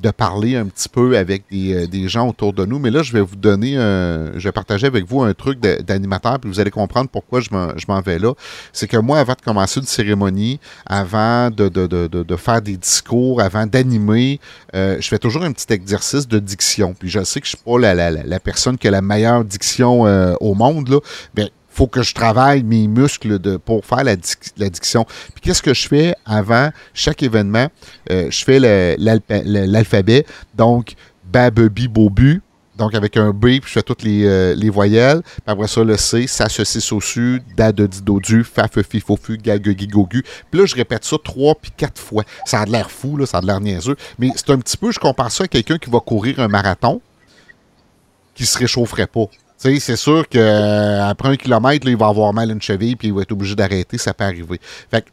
[0.01, 2.79] de parler un petit peu avec euh, des, gens autour de nous.
[2.79, 6.49] Mais là, je vais vous donner, je vais partager avec vous un truc d'animateur, puis
[6.49, 8.33] vous allez comprendre pourquoi je m'en vais là.
[8.73, 13.65] C'est que moi, avant de commencer une cérémonie, avant de, de, faire des discours, avant
[13.65, 14.39] d'animer,
[14.75, 16.93] euh, je fais toujours un petit exercice de diction.
[16.93, 19.43] Puis je sais que je ne suis pas la, la, personne qui a la meilleure
[19.43, 20.99] diction euh, au monde, là.
[21.35, 25.05] mais faut que je travaille mes muscles de, pour faire la, diction.
[25.05, 27.67] Puis qu'est-ce que je fais avant chaque événement?
[28.09, 28.59] Euh, je fais
[28.97, 30.25] l'alphabet.
[30.55, 30.95] Donc,
[31.31, 32.41] babebi, bobu.
[32.77, 35.21] Donc, avec un B, puis je fais toutes les, euh, les voyelles.
[35.21, 38.67] Puis après ça, le C, ça, se ceci, su, da, de, di, do, du, fa,
[38.67, 40.23] fe, fi, fo, fu, ga, ge, gi, go, gu.
[40.49, 42.23] Puis là, je répète ça trois puis quatre fois.
[42.45, 43.95] Ça a l'air fou, là, ça a l'air niaiseux.
[44.17, 47.01] Mais c'est un petit peu, je compare ça à quelqu'un qui va courir un marathon
[48.35, 49.25] qui se réchaufferait pas
[49.57, 53.23] c'est sûr qu'après euh, un kilomètre, il va avoir mal une cheville puis il va
[53.23, 54.59] être obligé d'arrêter, ça peut arriver.
[54.91, 55.05] Fait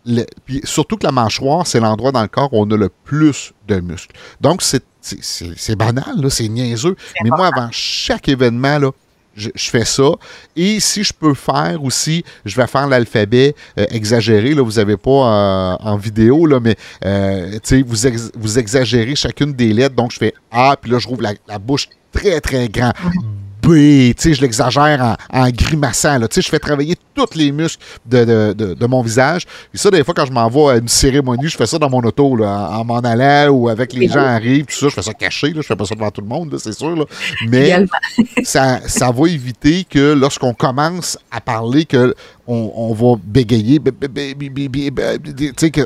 [0.44, 3.52] puis surtout que la mâchoire, c'est l'endroit dans le corps où on a le plus
[3.66, 4.14] de muscles.
[4.40, 6.96] Donc, c'est banal, c'est niaiseux.
[7.22, 8.90] Mais moi, avant chaque événement, là,
[9.34, 10.10] je, fais ça.
[10.54, 14.54] Et si je peux faire aussi, je vais faire l'alphabet euh, exagéré.
[14.54, 16.76] Là, vous n'avez pas euh, en vidéo, là, mais
[17.82, 17.96] vous,
[18.34, 19.96] vous exagérez chacune des lettres.
[19.96, 22.92] Donc, je fais A, puis là, je rouvre la, la bouche très, très grand
[23.72, 26.18] je l'exagère en, grimaçant.
[26.18, 26.26] Là.
[26.34, 29.46] Je fais travailler tous les muscles de, mon visage.
[29.72, 32.02] Et ça, des fois, quand je m'envoie à une cérémonie, je fais ça dans mon
[32.02, 35.48] auto, en, m'en allant ou avec les gens arrivent, tout ça, je fais ça caché,
[35.48, 37.06] là, je fais pas ça devant tout le monde, c'est sûr.
[37.48, 37.86] Mais
[38.44, 42.14] ça, ça va éviter que lorsqu'on commence à parler, que
[42.46, 43.90] on, va bégayer, que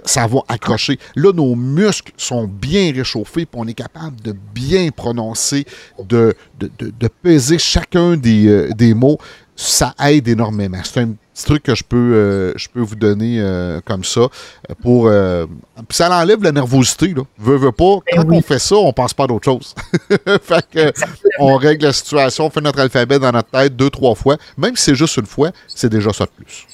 [0.04, 0.98] ça va accrocher.
[1.14, 5.64] Là, nos muscles sont bien réchauffés, puis on est capable de bien prononcer,
[6.02, 9.18] de, de, peser chacun des, euh, des mots.
[9.54, 10.78] Ça aide énormément.
[10.84, 14.22] C'est un petit truc que je peux, euh, je peux vous donner euh, comme ça.
[14.82, 15.10] pour
[15.90, 17.08] Ça enlève la nervosité.
[17.08, 17.22] Là.
[17.38, 17.98] Veux, veux pas.
[18.06, 19.74] Ben Quand on fait ça, on pense pas à d'autre chose.
[20.42, 20.92] fait que,
[21.38, 24.36] on règle la situation, on fait notre alphabet dans notre tête deux, trois fois.
[24.56, 26.66] Même si c'est juste une fois, c'est déjà ça de plus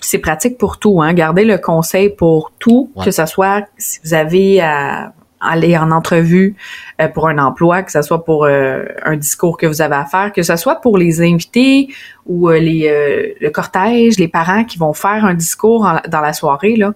[0.00, 1.00] c'est pratique pour tout.
[1.02, 1.12] Hein.
[1.14, 6.56] Gardez le conseil pour tout, que ce soit si vous avez à aller en entrevue
[7.00, 10.04] euh, pour un emploi, que ce soit pour euh, un discours que vous avez à
[10.04, 11.88] faire, que ce soit pour les invités
[12.26, 16.76] ou euh, les, le cortège, les parents qui vont faire un discours dans la soirée.
[16.76, 16.92] Là,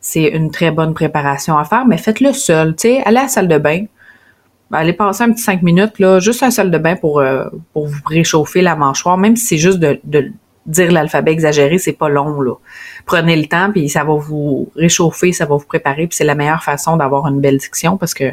[0.00, 2.76] c'est une très bonne préparation à faire, mais faites-le seul.
[2.76, 3.84] Tu allez à la salle de bain,
[4.70, 7.22] ben, allez passer un petit cinq minutes là, juste la salle de bain pour
[7.72, 10.32] pour vous réchauffer la mâchoire, même si c'est juste de
[10.66, 12.54] dire l'alphabet exagéré, c'est pas long là.
[13.06, 16.34] Prenez le temps puis ça va vous réchauffer, ça va vous préparer puis c'est la
[16.34, 18.32] meilleure façon d'avoir une belle diction parce que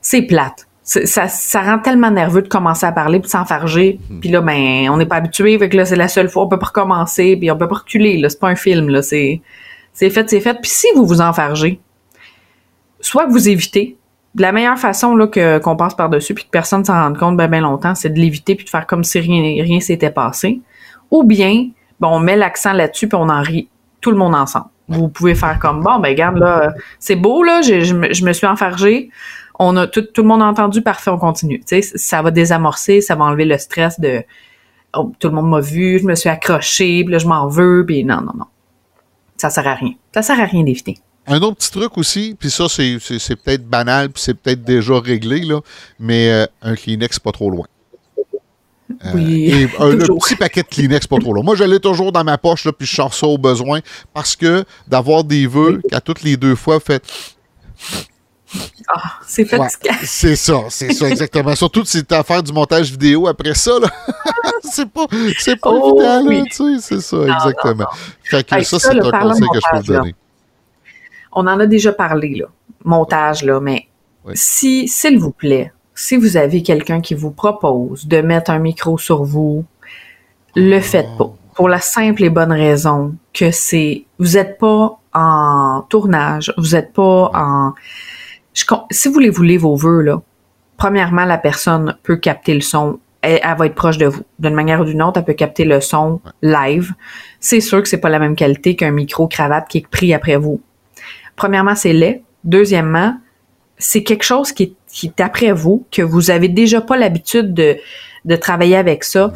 [0.00, 0.66] c'est plate.
[0.82, 4.20] Ça, ça rend tellement nerveux de commencer à parler puis s'enfarger hmm.
[4.20, 6.48] puis là ben on n'est pas habitué fait que là c'est la seule fois on
[6.48, 9.40] peut pas recommencer puis on peut pas reculer là, c'est pas un film là, c'est
[9.92, 11.78] c'est fait, c'est fait puis si vous vous enfargez
[13.00, 13.98] soit vous évitez
[14.36, 17.48] la meilleure façon là que qu'on passe par-dessus puis que personne s'en rende compte ben,
[17.48, 20.60] ben longtemps, c'est de l'éviter puis de faire comme si rien rien s'était passé.
[21.10, 21.68] Ou bien,
[21.98, 23.68] bon, on met l'accent là-dessus puis on en rit
[24.00, 24.66] tout le monde ensemble.
[24.88, 28.46] Vous pouvez faire comme bon, ben regarde là, c'est beau là, je, je, me, suis
[28.46, 29.10] enfargé.
[29.58, 31.60] On a tout, tout le monde a entendu, parfait, on continue.
[31.60, 34.24] Tu sais, ça va désamorcer, ça va enlever le stress de
[34.96, 37.84] oh, tout le monde m'a vu, je me suis accroché, puis là je m'en veux,
[37.86, 38.46] puis non, non, non.
[39.36, 39.92] Ça sert à rien.
[40.12, 40.98] Ça sert à rien d'éviter.
[41.26, 42.98] Un autre petit truc aussi, puis ça c'est,
[43.36, 45.60] peut-être banal, puis c'est peut-être déjà réglé, là,
[46.00, 47.66] mais euh, un Kleenex pas trop loin.
[49.04, 51.42] Euh, et un, petit paquet de Kleenex pas trop long.
[51.42, 53.80] Moi, je l'ai toujours dans ma poche, là, puis je sors ça au besoin,
[54.12, 57.02] parce que d'avoir des vœux qu'à toutes les deux fois, fait
[58.88, 59.94] ah, c'est fatigant.
[60.02, 61.54] c'est ça, c'est ça, exactement.
[61.54, 63.72] Surtout si tu as à faire du montage vidéo après ça,
[64.62, 65.06] c'est pas,
[65.38, 67.86] c'est pas oh, évident, tu sais, c'est ça, exactement.
[68.24, 70.14] Fait que ça, c'est un conseil que je peux vous donner.
[71.32, 72.46] On en a déjà parlé, là,
[72.84, 73.86] montage, là, mais
[74.34, 78.96] si, s'il vous plaît, si vous avez quelqu'un qui vous propose de mettre un micro
[78.96, 79.66] sur vous,
[80.56, 81.30] le faites pas.
[81.54, 86.94] Pour la simple et bonne raison que c'est, vous n'êtes pas en tournage, vous n'êtes
[86.94, 87.74] pas en,
[88.90, 90.22] si vous les voulez vos vœux, là,
[90.78, 92.98] premièrement, la personne peut capter le son.
[93.20, 94.22] Elle, va être proche de vous.
[94.38, 96.94] D'une manière ou d'une autre, elle peut capter le son live.
[97.40, 100.62] C'est sûr que c'est pas la même qualité qu'un micro-cravate qui est pris après vous.
[101.36, 102.22] Premièrement, c'est laid.
[102.42, 103.18] Deuxièmement,
[103.76, 104.74] c'est quelque chose qui est,
[105.18, 107.76] après vous, que vous avez déjà pas l'habitude de,
[108.24, 109.32] de travailler avec ça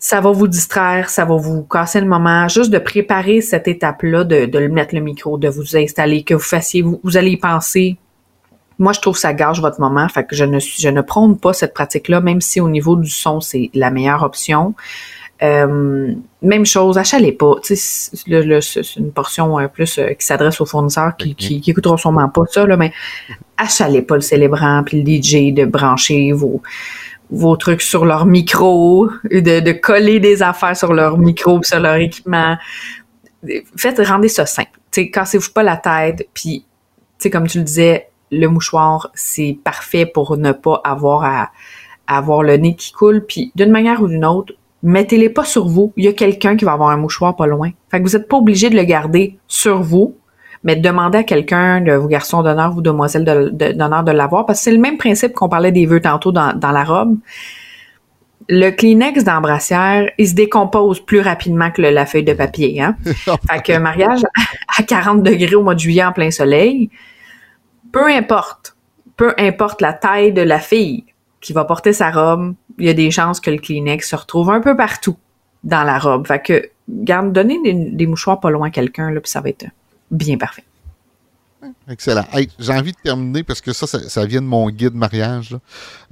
[0.00, 2.46] ça va vous distraire, ça va vous casser le moment.
[2.46, 6.40] Juste de préparer cette étape-là, de, de mettre le micro, de vous installer, que vous
[6.40, 7.96] fassiez, vous, vous allez y penser
[8.78, 10.08] moi, je trouve que ça gâche votre moment.
[10.08, 13.10] Fait que je ne, je ne prône pas cette pratique-là, même si au niveau du
[13.10, 14.74] son, c'est la meilleure option.
[15.42, 17.54] Euh, même chose, achalez pas.
[17.62, 17.76] C'est
[18.96, 22.42] une portion euh, plus euh, qui s'adresse aux fournisseurs qui, qui, qui écouteront sûrement pas
[22.50, 22.92] ça, là, mais
[23.56, 26.60] achalez pas le célébrant puis le DJ de brancher vos,
[27.30, 31.96] vos trucs sur leur micro, de, de coller des affaires sur leur micro sur leur
[31.96, 32.56] équipement.
[33.76, 34.78] Faites, rendez ça simple.
[34.90, 36.64] cassez-vous pas la tête, puis
[37.30, 41.50] comme tu le disais, le mouchoir, c'est parfait pour ne pas avoir à,
[42.08, 43.24] avoir le nez qui coule.
[43.24, 45.92] Puis d'une manière ou d'une autre, mettez-les pas sur vous.
[45.96, 47.70] Il y a quelqu'un qui va avoir un mouchoir pas loin.
[47.90, 50.16] Fait que vous n'êtes pas obligé de le garder sur vous,
[50.64, 54.46] mais demandez à quelqu'un de vos garçons d'honneur ou demoiselles d'honneur de, l'avoir.
[54.46, 57.16] Parce que c'est le même principe qu'on parlait des vœux tantôt dans, dans la robe.
[58.50, 62.80] Le Kleenex d'embrassière, il se décompose plus rapidement que la feuille de papier.
[62.80, 62.96] Hein?
[63.04, 64.22] fait que mariage
[64.78, 66.88] à 40 degrés au mois de juillet en plein soleil,
[67.92, 68.76] peu importe,
[69.16, 71.04] peu importe la taille de la fille
[71.40, 74.50] qui va porter sa robe, il y a des chances que le Kleenex se retrouve
[74.50, 75.16] un peu partout
[75.64, 76.26] dans la robe.
[76.26, 79.66] Fait que, garde, donnez des, mouchoirs pas loin à quelqu'un, puis ça va être
[80.10, 80.64] bien parfait.
[81.88, 82.24] Excellent.
[82.58, 85.56] J'ai envie de terminer parce que ça, ça, vient de mon guide mariage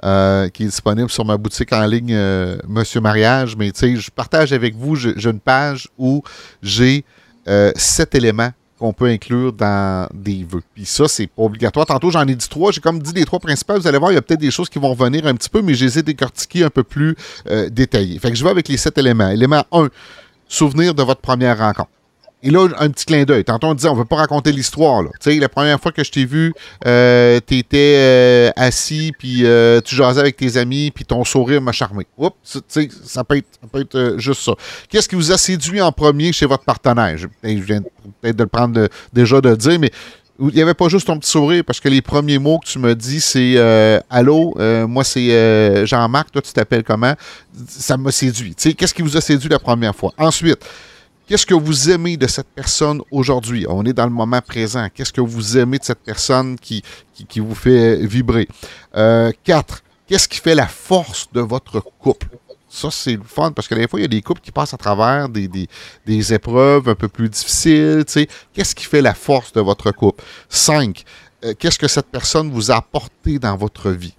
[0.05, 3.57] euh, qui est disponible sur ma boutique en ligne euh, Monsieur Mariage.
[3.57, 6.23] Mais tu sais, je partage avec vous, j'ai une page où
[6.63, 7.05] j'ai
[7.47, 10.63] euh, sept éléments qu'on peut inclure dans des vœux.
[10.75, 11.87] Puis ça, c'est obligatoire.
[11.87, 12.73] Tantôt, j'en ai dit trois.
[12.73, 13.79] J'ai comme dit les trois principales.
[13.79, 15.63] Vous allez voir, il y a peut-être des choses qui vont revenir un petit peu,
[15.63, 17.17] mais je les ai décortiquées un peu plus
[17.49, 18.19] euh, détaillées.
[18.19, 19.29] Fait que je vais avec les sept éléments.
[19.29, 19.89] Élément 1,
[20.49, 21.91] souvenir de votre première rencontre.
[22.43, 23.45] Et là, un petit clin d'œil.
[23.45, 25.03] Tantôt, on disait, on ne veut pas raconter l'histoire.
[25.21, 26.53] Tu sais, la première fois que je t'ai vu,
[26.87, 31.63] euh, tu étais euh, assis, puis euh, tu jasais avec tes amis, puis ton sourire
[31.63, 32.07] m'a charmé.
[32.19, 34.53] Oups, tu sais, ça peut être, être juste ça.
[34.91, 37.17] Qu'est-ce qui vous a séduit en premier chez votre partenaire?
[37.17, 37.81] Je, viens
[38.21, 39.91] peut-être de le prendre déjà de dire, mais
[40.39, 42.79] il n'y avait pas juste ton petit sourire, parce que les premiers mots que tu
[42.79, 43.57] me dis, c'est
[44.11, 44.55] Allô,
[44.87, 47.15] moi c'est Jean-Marc, toi tu t'appelles comment?
[47.67, 48.55] Ça m'a séduit.
[48.55, 50.13] Qu'est-ce qui vous a séduit la première fois?
[50.19, 50.63] Ensuite,
[51.27, 53.67] Qu'est-ce que vous aimez de cette personne aujourd'hui?
[53.69, 54.87] On est dans le moment présent.
[54.95, 56.85] Qu'est-ce que vous aimez de cette personne qui,
[57.29, 58.47] qui, vous fait vibrer?
[58.95, 62.29] Euh, quatre, qu'est-ce qui fait la force de votre couple?
[62.69, 64.75] Ça, c'est le fun parce que des fois, il y a des couples qui passent
[64.75, 68.05] à travers des, des, épreuves un peu plus difficiles.
[68.53, 70.23] Qu'est-ce qui fait la force de votre couple?
[70.49, 71.05] Cinq,
[71.45, 74.15] euh, qu'est-ce que cette personne vous a apporté dans votre vie?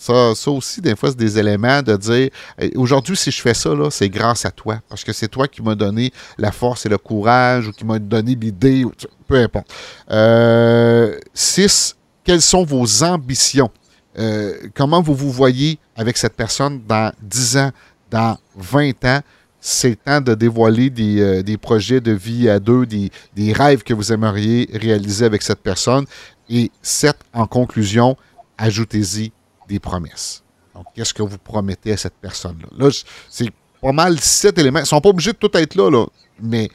[0.00, 2.30] Ça, ça aussi, des fois, c'est des éléments de dire
[2.74, 4.80] aujourd'hui, si je fais ça, c'est grâce à toi.
[4.88, 7.98] Parce que c'est toi qui m'as donné la force et le courage ou qui m'a
[7.98, 8.86] donné l'idée,
[9.28, 9.66] peu importe.
[10.10, 13.70] Euh, six, quelles sont vos ambitions?
[14.18, 17.70] Euh, comment vous vous voyez avec cette personne dans 10 ans,
[18.10, 19.20] dans 20 ans?
[19.60, 23.82] C'est temps de dévoiler des, euh, des, projets de vie à deux, des, des rêves
[23.82, 26.06] que vous aimeriez réaliser avec cette personne.
[26.48, 28.16] Et sept, en conclusion,
[28.56, 29.32] ajoutez-y
[29.70, 30.42] des promesses.
[30.74, 32.68] Donc, qu'est-ce que vous promettez à cette personne-là?
[32.76, 32.90] Là,
[33.28, 34.80] c'est pas mal sept éléments.
[34.80, 36.06] Ils ne sont pas obligés de tout être là, là,
[36.42, 36.68] mais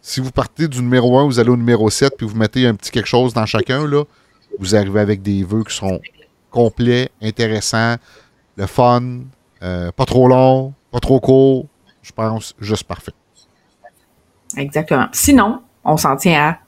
[0.00, 2.74] si vous partez du numéro 1, vous allez au numéro 7, puis vous mettez un
[2.74, 4.04] petit quelque chose dans chacun, là,
[4.58, 6.00] vous arrivez avec des vœux qui sont
[6.50, 7.96] complets, intéressants,
[8.56, 9.02] le fun,
[9.62, 11.66] euh, pas trop long, pas trop court,
[12.02, 13.12] je pense juste parfait.
[14.56, 15.08] Exactement.
[15.12, 16.58] Sinon, on s'en tient à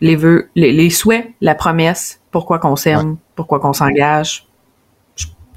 [0.00, 4.47] les vœux, les, souhaits, la promesse, pourquoi qu'on s'aime, pourquoi qu'on s'engage,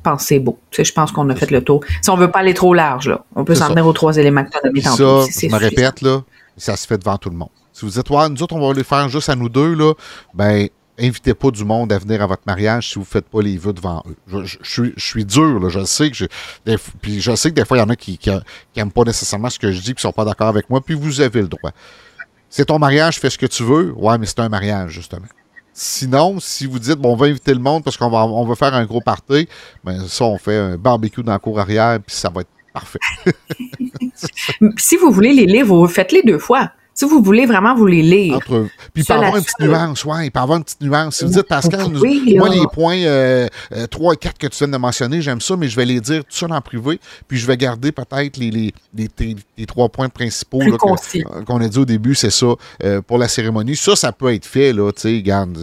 [0.02, 0.60] pense que c'est beau.
[0.70, 1.84] Tu sais, je pense qu'on a fait le tour.
[2.02, 4.44] Si on veut pas aller trop large, là, on peut s'en tenir aux trois éléments
[4.44, 5.26] que tu as donnés tantôt.
[5.26, 6.22] Ça, je me répète, là,
[6.58, 7.50] ça se fait devant tout le monde.
[7.74, 9.94] Si vous dites, ouais, nous autres, on va les faire juste à nous deux, là,
[10.34, 10.68] ben,
[11.00, 13.58] invitez pas du monde à venir à votre mariage si vous ne faites pas les
[13.58, 14.44] vœux devant eux.
[14.46, 16.26] Je, suis, je suis dur, là, je sais que je,
[17.02, 18.20] puis je sais que des fois, il y en a qui
[18.76, 21.22] n'aiment pas nécessairement ce que je dis, qui sont pas d'accord avec moi, puis vous
[21.22, 21.72] avez le droit.
[22.50, 23.94] C'est ton mariage, fais ce que tu veux.
[23.96, 25.26] Ouais, mais c'est un mariage, justement.
[25.74, 28.56] Sinon, si vous dites, bon, on va inviter le monde parce qu'on va, on va
[28.56, 29.48] faire un gros party,
[29.84, 33.00] ben ça, on fait un barbecue dans la cour arrière, puis ça va être parfait.
[34.78, 36.72] si vous voulez les livres, faites-les deux fois.
[36.94, 38.36] Si vous voulez vraiment vous les lire.
[38.36, 41.18] Entre, puis peut avoir une petite nuance, ouais, il peut avoir une petite nuance.
[41.18, 41.88] Si vous dites, Pascal,
[42.36, 43.48] moi, les points euh,
[43.90, 46.02] 3 euh, et 4 que tu viens de mentionner, j'aime ça, mais je vais les
[46.02, 48.74] dire tout seul en privé, puis je vais garder peut-être les, les,
[49.58, 50.78] les, trois points principaux euh,
[51.46, 52.48] qu'on a dit au début, c'est ça,
[52.84, 53.78] euh, pour la cérémonie.
[53.78, 55.58] Ça, ça peut être fait, là, tu sais, garde.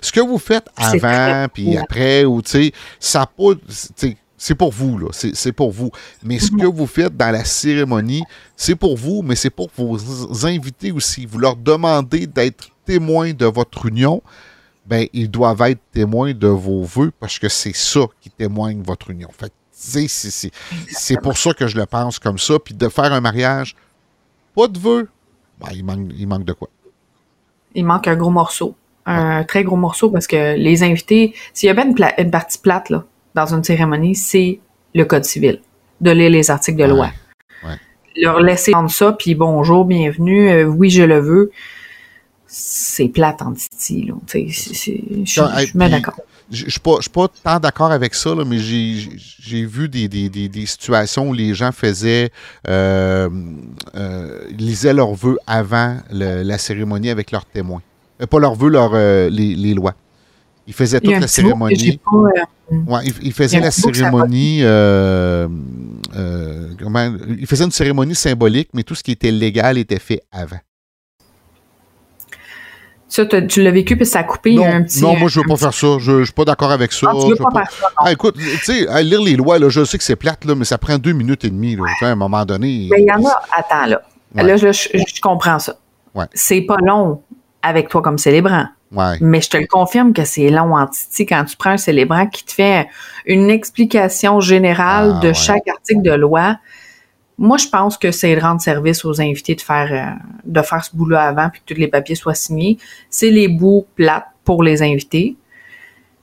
[0.00, 3.58] ce que vous faites avant, puis après, ou tu sais, ça peut,
[4.38, 5.08] c'est pour vous, là.
[5.12, 5.90] C'est pour vous.
[6.22, 8.22] Mais ce que vous faites dans la cérémonie,
[8.56, 11.26] c'est pour vous, mais c'est pour vos invités aussi.
[11.26, 14.22] Vous leur demandez d'être témoins de votre union.
[14.86, 19.10] Ben, ils doivent être témoins de vos vœux parce que c'est ça qui témoigne votre
[19.10, 19.28] union.
[19.36, 22.58] Fait c'est pour ça que je le pense comme ça.
[22.58, 23.76] Puis de faire un mariage,
[24.54, 25.08] pas de vœux,
[25.60, 26.68] ben, il, manque, il manque de quoi?
[27.74, 28.76] Il manque un gros morceau.
[29.04, 32.90] Un très gros morceau parce que les invités, s'il y a bien une partie plate,
[32.90, 33.04] là,
[33.34, 34.60] dans une cérémonie, c'est
[34.94, 35.60] le Code civil,
[36.00, 37.10] de lire les articles de loi.
[38.20, 41.52] Leur laisser prendre ça, puis bonjour, bienvenue, euh, oui, je le veux.
[42.46, 46.16] C'est plate en titi, Je suis d'accord.
[46.50, 51.52] Je ne suis pas, tant d'accord avec ça, mais j'ai vu des, situations où les
[51.54, 52.30] gens faisaient,
[52.66, 53.28] euh,
[53.94, 57.82] euh, lisaient leurs vœux avant la cérémonie avec leurs témoins.
[58.30, 58.94] pas leurs vœux, leurs,
[59.30, 59.94] les, lois.
[60.68, 61.98] Ils faisaient toute la cérémonie.
[62.70, 64.58] Ouais, il, faisait la cérémonie.
[64.62, 65.48] Euh,
[66.14, 70.20] euh, comment, il faisait une cérémonie symbolique, mais tout ce qui était légal était fait
[70.30, 70.58] avant.
[73.08, 75.00] Ça, tu l'as vécu puis ça a coupé non, un petit.
[75.00, 75.96] Non, moi, je veux pas faire ça.
[75.98, 77.06] Je ne suis pas d'accord avec ça.
[77.10, 77.86] Ah, tu veux pas, faire ça.
[77.96, 80.66] Ah, écoute, tu sais, lire les lois, là, je sais que c'est plate, là, mais
[80.66, 81.76] ça prend deux minutes et demie.
[81.76, 82.88] Là, à un moment donné.
[82.90, 83.40] Mais il y en a.
[83.56, 84.02] Attends, là.
[84.34, 85.78] Là, je, je, comprends ça.
[86.14, 86.26] Ouais.
[86.34, 87.22] C'est pas long
[87.62, 88.66] avec toi comme célébrant.
[89.20, 92.26] Mais je te le confirme que c'est long en titi quand tu prends un célébrant
[92.26, 92.88] qui te fait
[93.26, 96.56] une explication générale ah, de chaque article de loi.
[97.36, 100.84] Moi, je pense que c'est de rendre service aux invités de faire euh, de faire
[100.84, 102.78] ce bout-là avant puis que tous les papiers soient signés.
[103.10, 105.36] C'est les bouts plates pour les invités.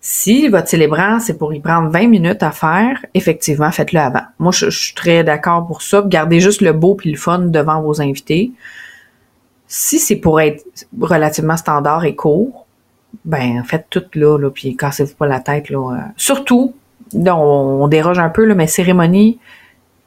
[0.02, 4.22] Si votre célébrant, c'est pour y prendre 20 minutes à faire, effectivement, faites-le avant.
[4.38, 6.04] Moi, je, je suis très d'accord pour ça.
[6.06, 8.52] Gardez juste le beau puis le fun devant vos invités.
[9.68, 10.64] Si c'est pour être
[11.00, 12.66] relativement standard et court,
[13.24, 15.70] ben faites tout là, là puis cassez-vous pas la tête.
[15.70, 16.10] Là.
[16.18, 16.76] Surtout,
[17.14, 19.40] on, déroge un peu, là, mais cérémonie,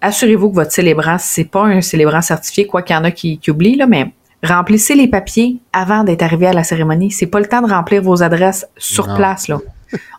[0.01, 3.39] assurez-vous que votre célébrant, c'est pas un célébrant certifié, quoi qu'il y en a qui,
[3.39, 4.13] qui oublient, là, mais
[4.45, 7.11] remplissez les papiers avant d'être arrivé à la cérémonie.
[7.11, 9.49] C'est pas le temps de remplir vos adresses sur place.
[9.49, 9.59] Là.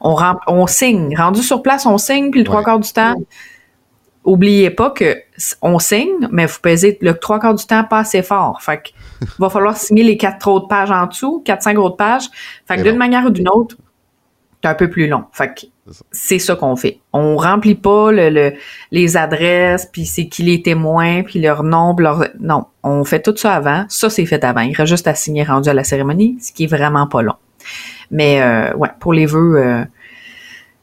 [0.01, 0.15] On,
[0.47, 1.15] on signe.
[1.15, 3.15] Rendu sur place, on signe, puis le trois quarts du temps,
[4.23, 5.17] oubliez pas que
[5.61, 8.61] on signe, mais vous pesez le trois quarts du temps pas assez fort.
[8.61, 8.89] Fait que
[9.39, 12.29] va falloir signer les quatre autres pages en dessous, quatre, cinq autres pages.
[12.67, 13.75] Fait que d'une manière ou d'une autre,
[14.61, 15.25] c'est un peu plus long.
[15.31, 15.67] Fait que
[16.11, 16.99] c'est ça qu'on fait.
[17.13, 18.53] On remplit pas le,
[18.91, 22.25] les adresses, puis c'est qui les témoins, puis leur nom, leur...
[22.39, 23.85] Non, on fait tout ça avant.
[23.89, 24.61] Ça, c'est fait avant.
[24.61, 27.35] Il reste juste à signer rendu à la cérémonie, ce qui est vraiment pas long.
[28.11, 29.83] Mais euh, ouais, pour les vœux, euh,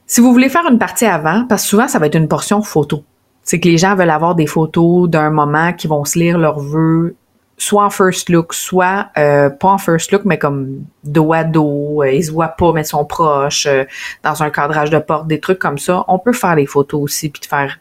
[0.07, 2.62] si vous voulez faire une partie avant, parce que souvent, ça va être une portion
[2.62, 3.05] photo.
[3.43, 6.59] C'est que les gens veulent avoir des photos d'un moment qui vont se lire leurs
[6.59, 7.14] vœux,
[7.59, 12.02] soit en first look, soit euh, pas en first look, mais comme dos à dos,
[12.02, 13.84] euh, ils se voient pas, mais ils sont proches, euh,
[14.22, 16.04] dans un cadrage de porte, des trucs comme ça.
[16.09, 17.78] On peut faire des photos aussi, puis de faire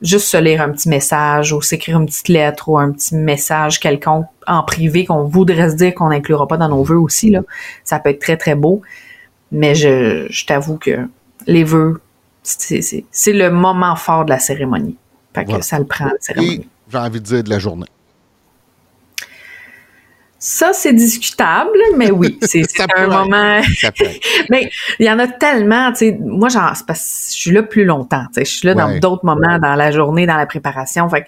[0.00, 3.80] juste se lire un petit message ou s'écrire une petite lettre ou un petit message
[3.80, 7.30] quelconque en privé qu'on voudrait se dire qu'on n'inclura pas dans nos vœux aussi.
[7.30, 7.42] Là.
[7.82, 8.82] Ça peut être très, très beau.
[9.50, 11.08] Mais je, je t'avoue que
[11.46, 12.00] les vœux,
[12.42, 14.96] c'est le moment fort de la cérémonie.
[15.34, 16.68] Fait que ça le prend, la cérémonie.
[16.90, 17.86] j'ai envie de dire de la journée.
[20.38, 22.64] Ça, c'est discutable, mais oui, c'est
[22.96, 23.60] un moment.
[24.50, 26.18] mais il y en a tellement, tu sais.
[26.20, 28.44] Moi, genre, parce que je suis là plus longtemps, tu sais.
[28.44, 31.08] Je suis là dans d'autres moments, dans la journée, dans la préparation.
[31.08, 31.26] Fait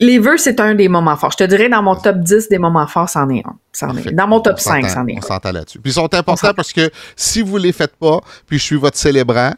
[0.00, 1.32] les vœux, c'est un des moments forts.
[1.32, 3.96] Je te dirais, dans mon top 10 des moments forts, c'en est un.
[3.96, 4.12] Est.
[4.12, 5.18] Dans mon top 5, c'en est un.
[5.18, 5.78] On s'entend là-dessus.
[5.78, 8.96] Puis ils sont importants parce que si vous les faites pas, puis je suis votre
[8.96, 9.52] célébrant,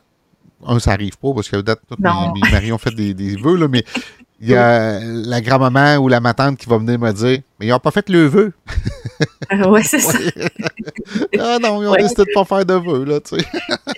[0.66, 3.56] un, ça arrive pas parce que peut-être mes, mes maris ont fait des, des vœux,
[3.56, 3.84] là, mais
[4.40, 7.70] il y a la grand-maman ou la matante qui va venir me dire Mais ils
[7.70, 8.52] n'ont pas fait le vœu.
[9.68, 10.18] oui, c'est ça.
[11.40, 13.46] ah non, ils ont décidé de ne pas faire de vœu, là, tu sais.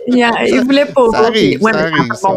[0.07, 1.11] ils ne voulaient pas.
[1.11, 2.13] Ça arrive, ça arrive.
[2.15, 2.29] Ça.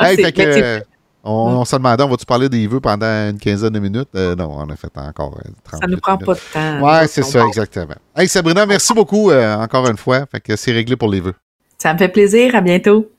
[0.08, 0.82] hey, fait que,
[1.24, 4.08] On, se demandait, on va-tu parler des vœux pendant une quinzaine de minutes?
[4.14, 6.80] Euh, non, on a fait encore 30 Ça ne nous prend pas de temps.
[6.82, 7.94] Ouais, c'est ça, exactement.
[8.14, 10.26] Hey, Sabrina, merci beaucoup encore une fois.
[10.30, 11.34] Fait que c'est réglé pour les vœux.
[11.78, 12.54] Ça me fait plaisir.
[12.54, 13.12] À bientôt.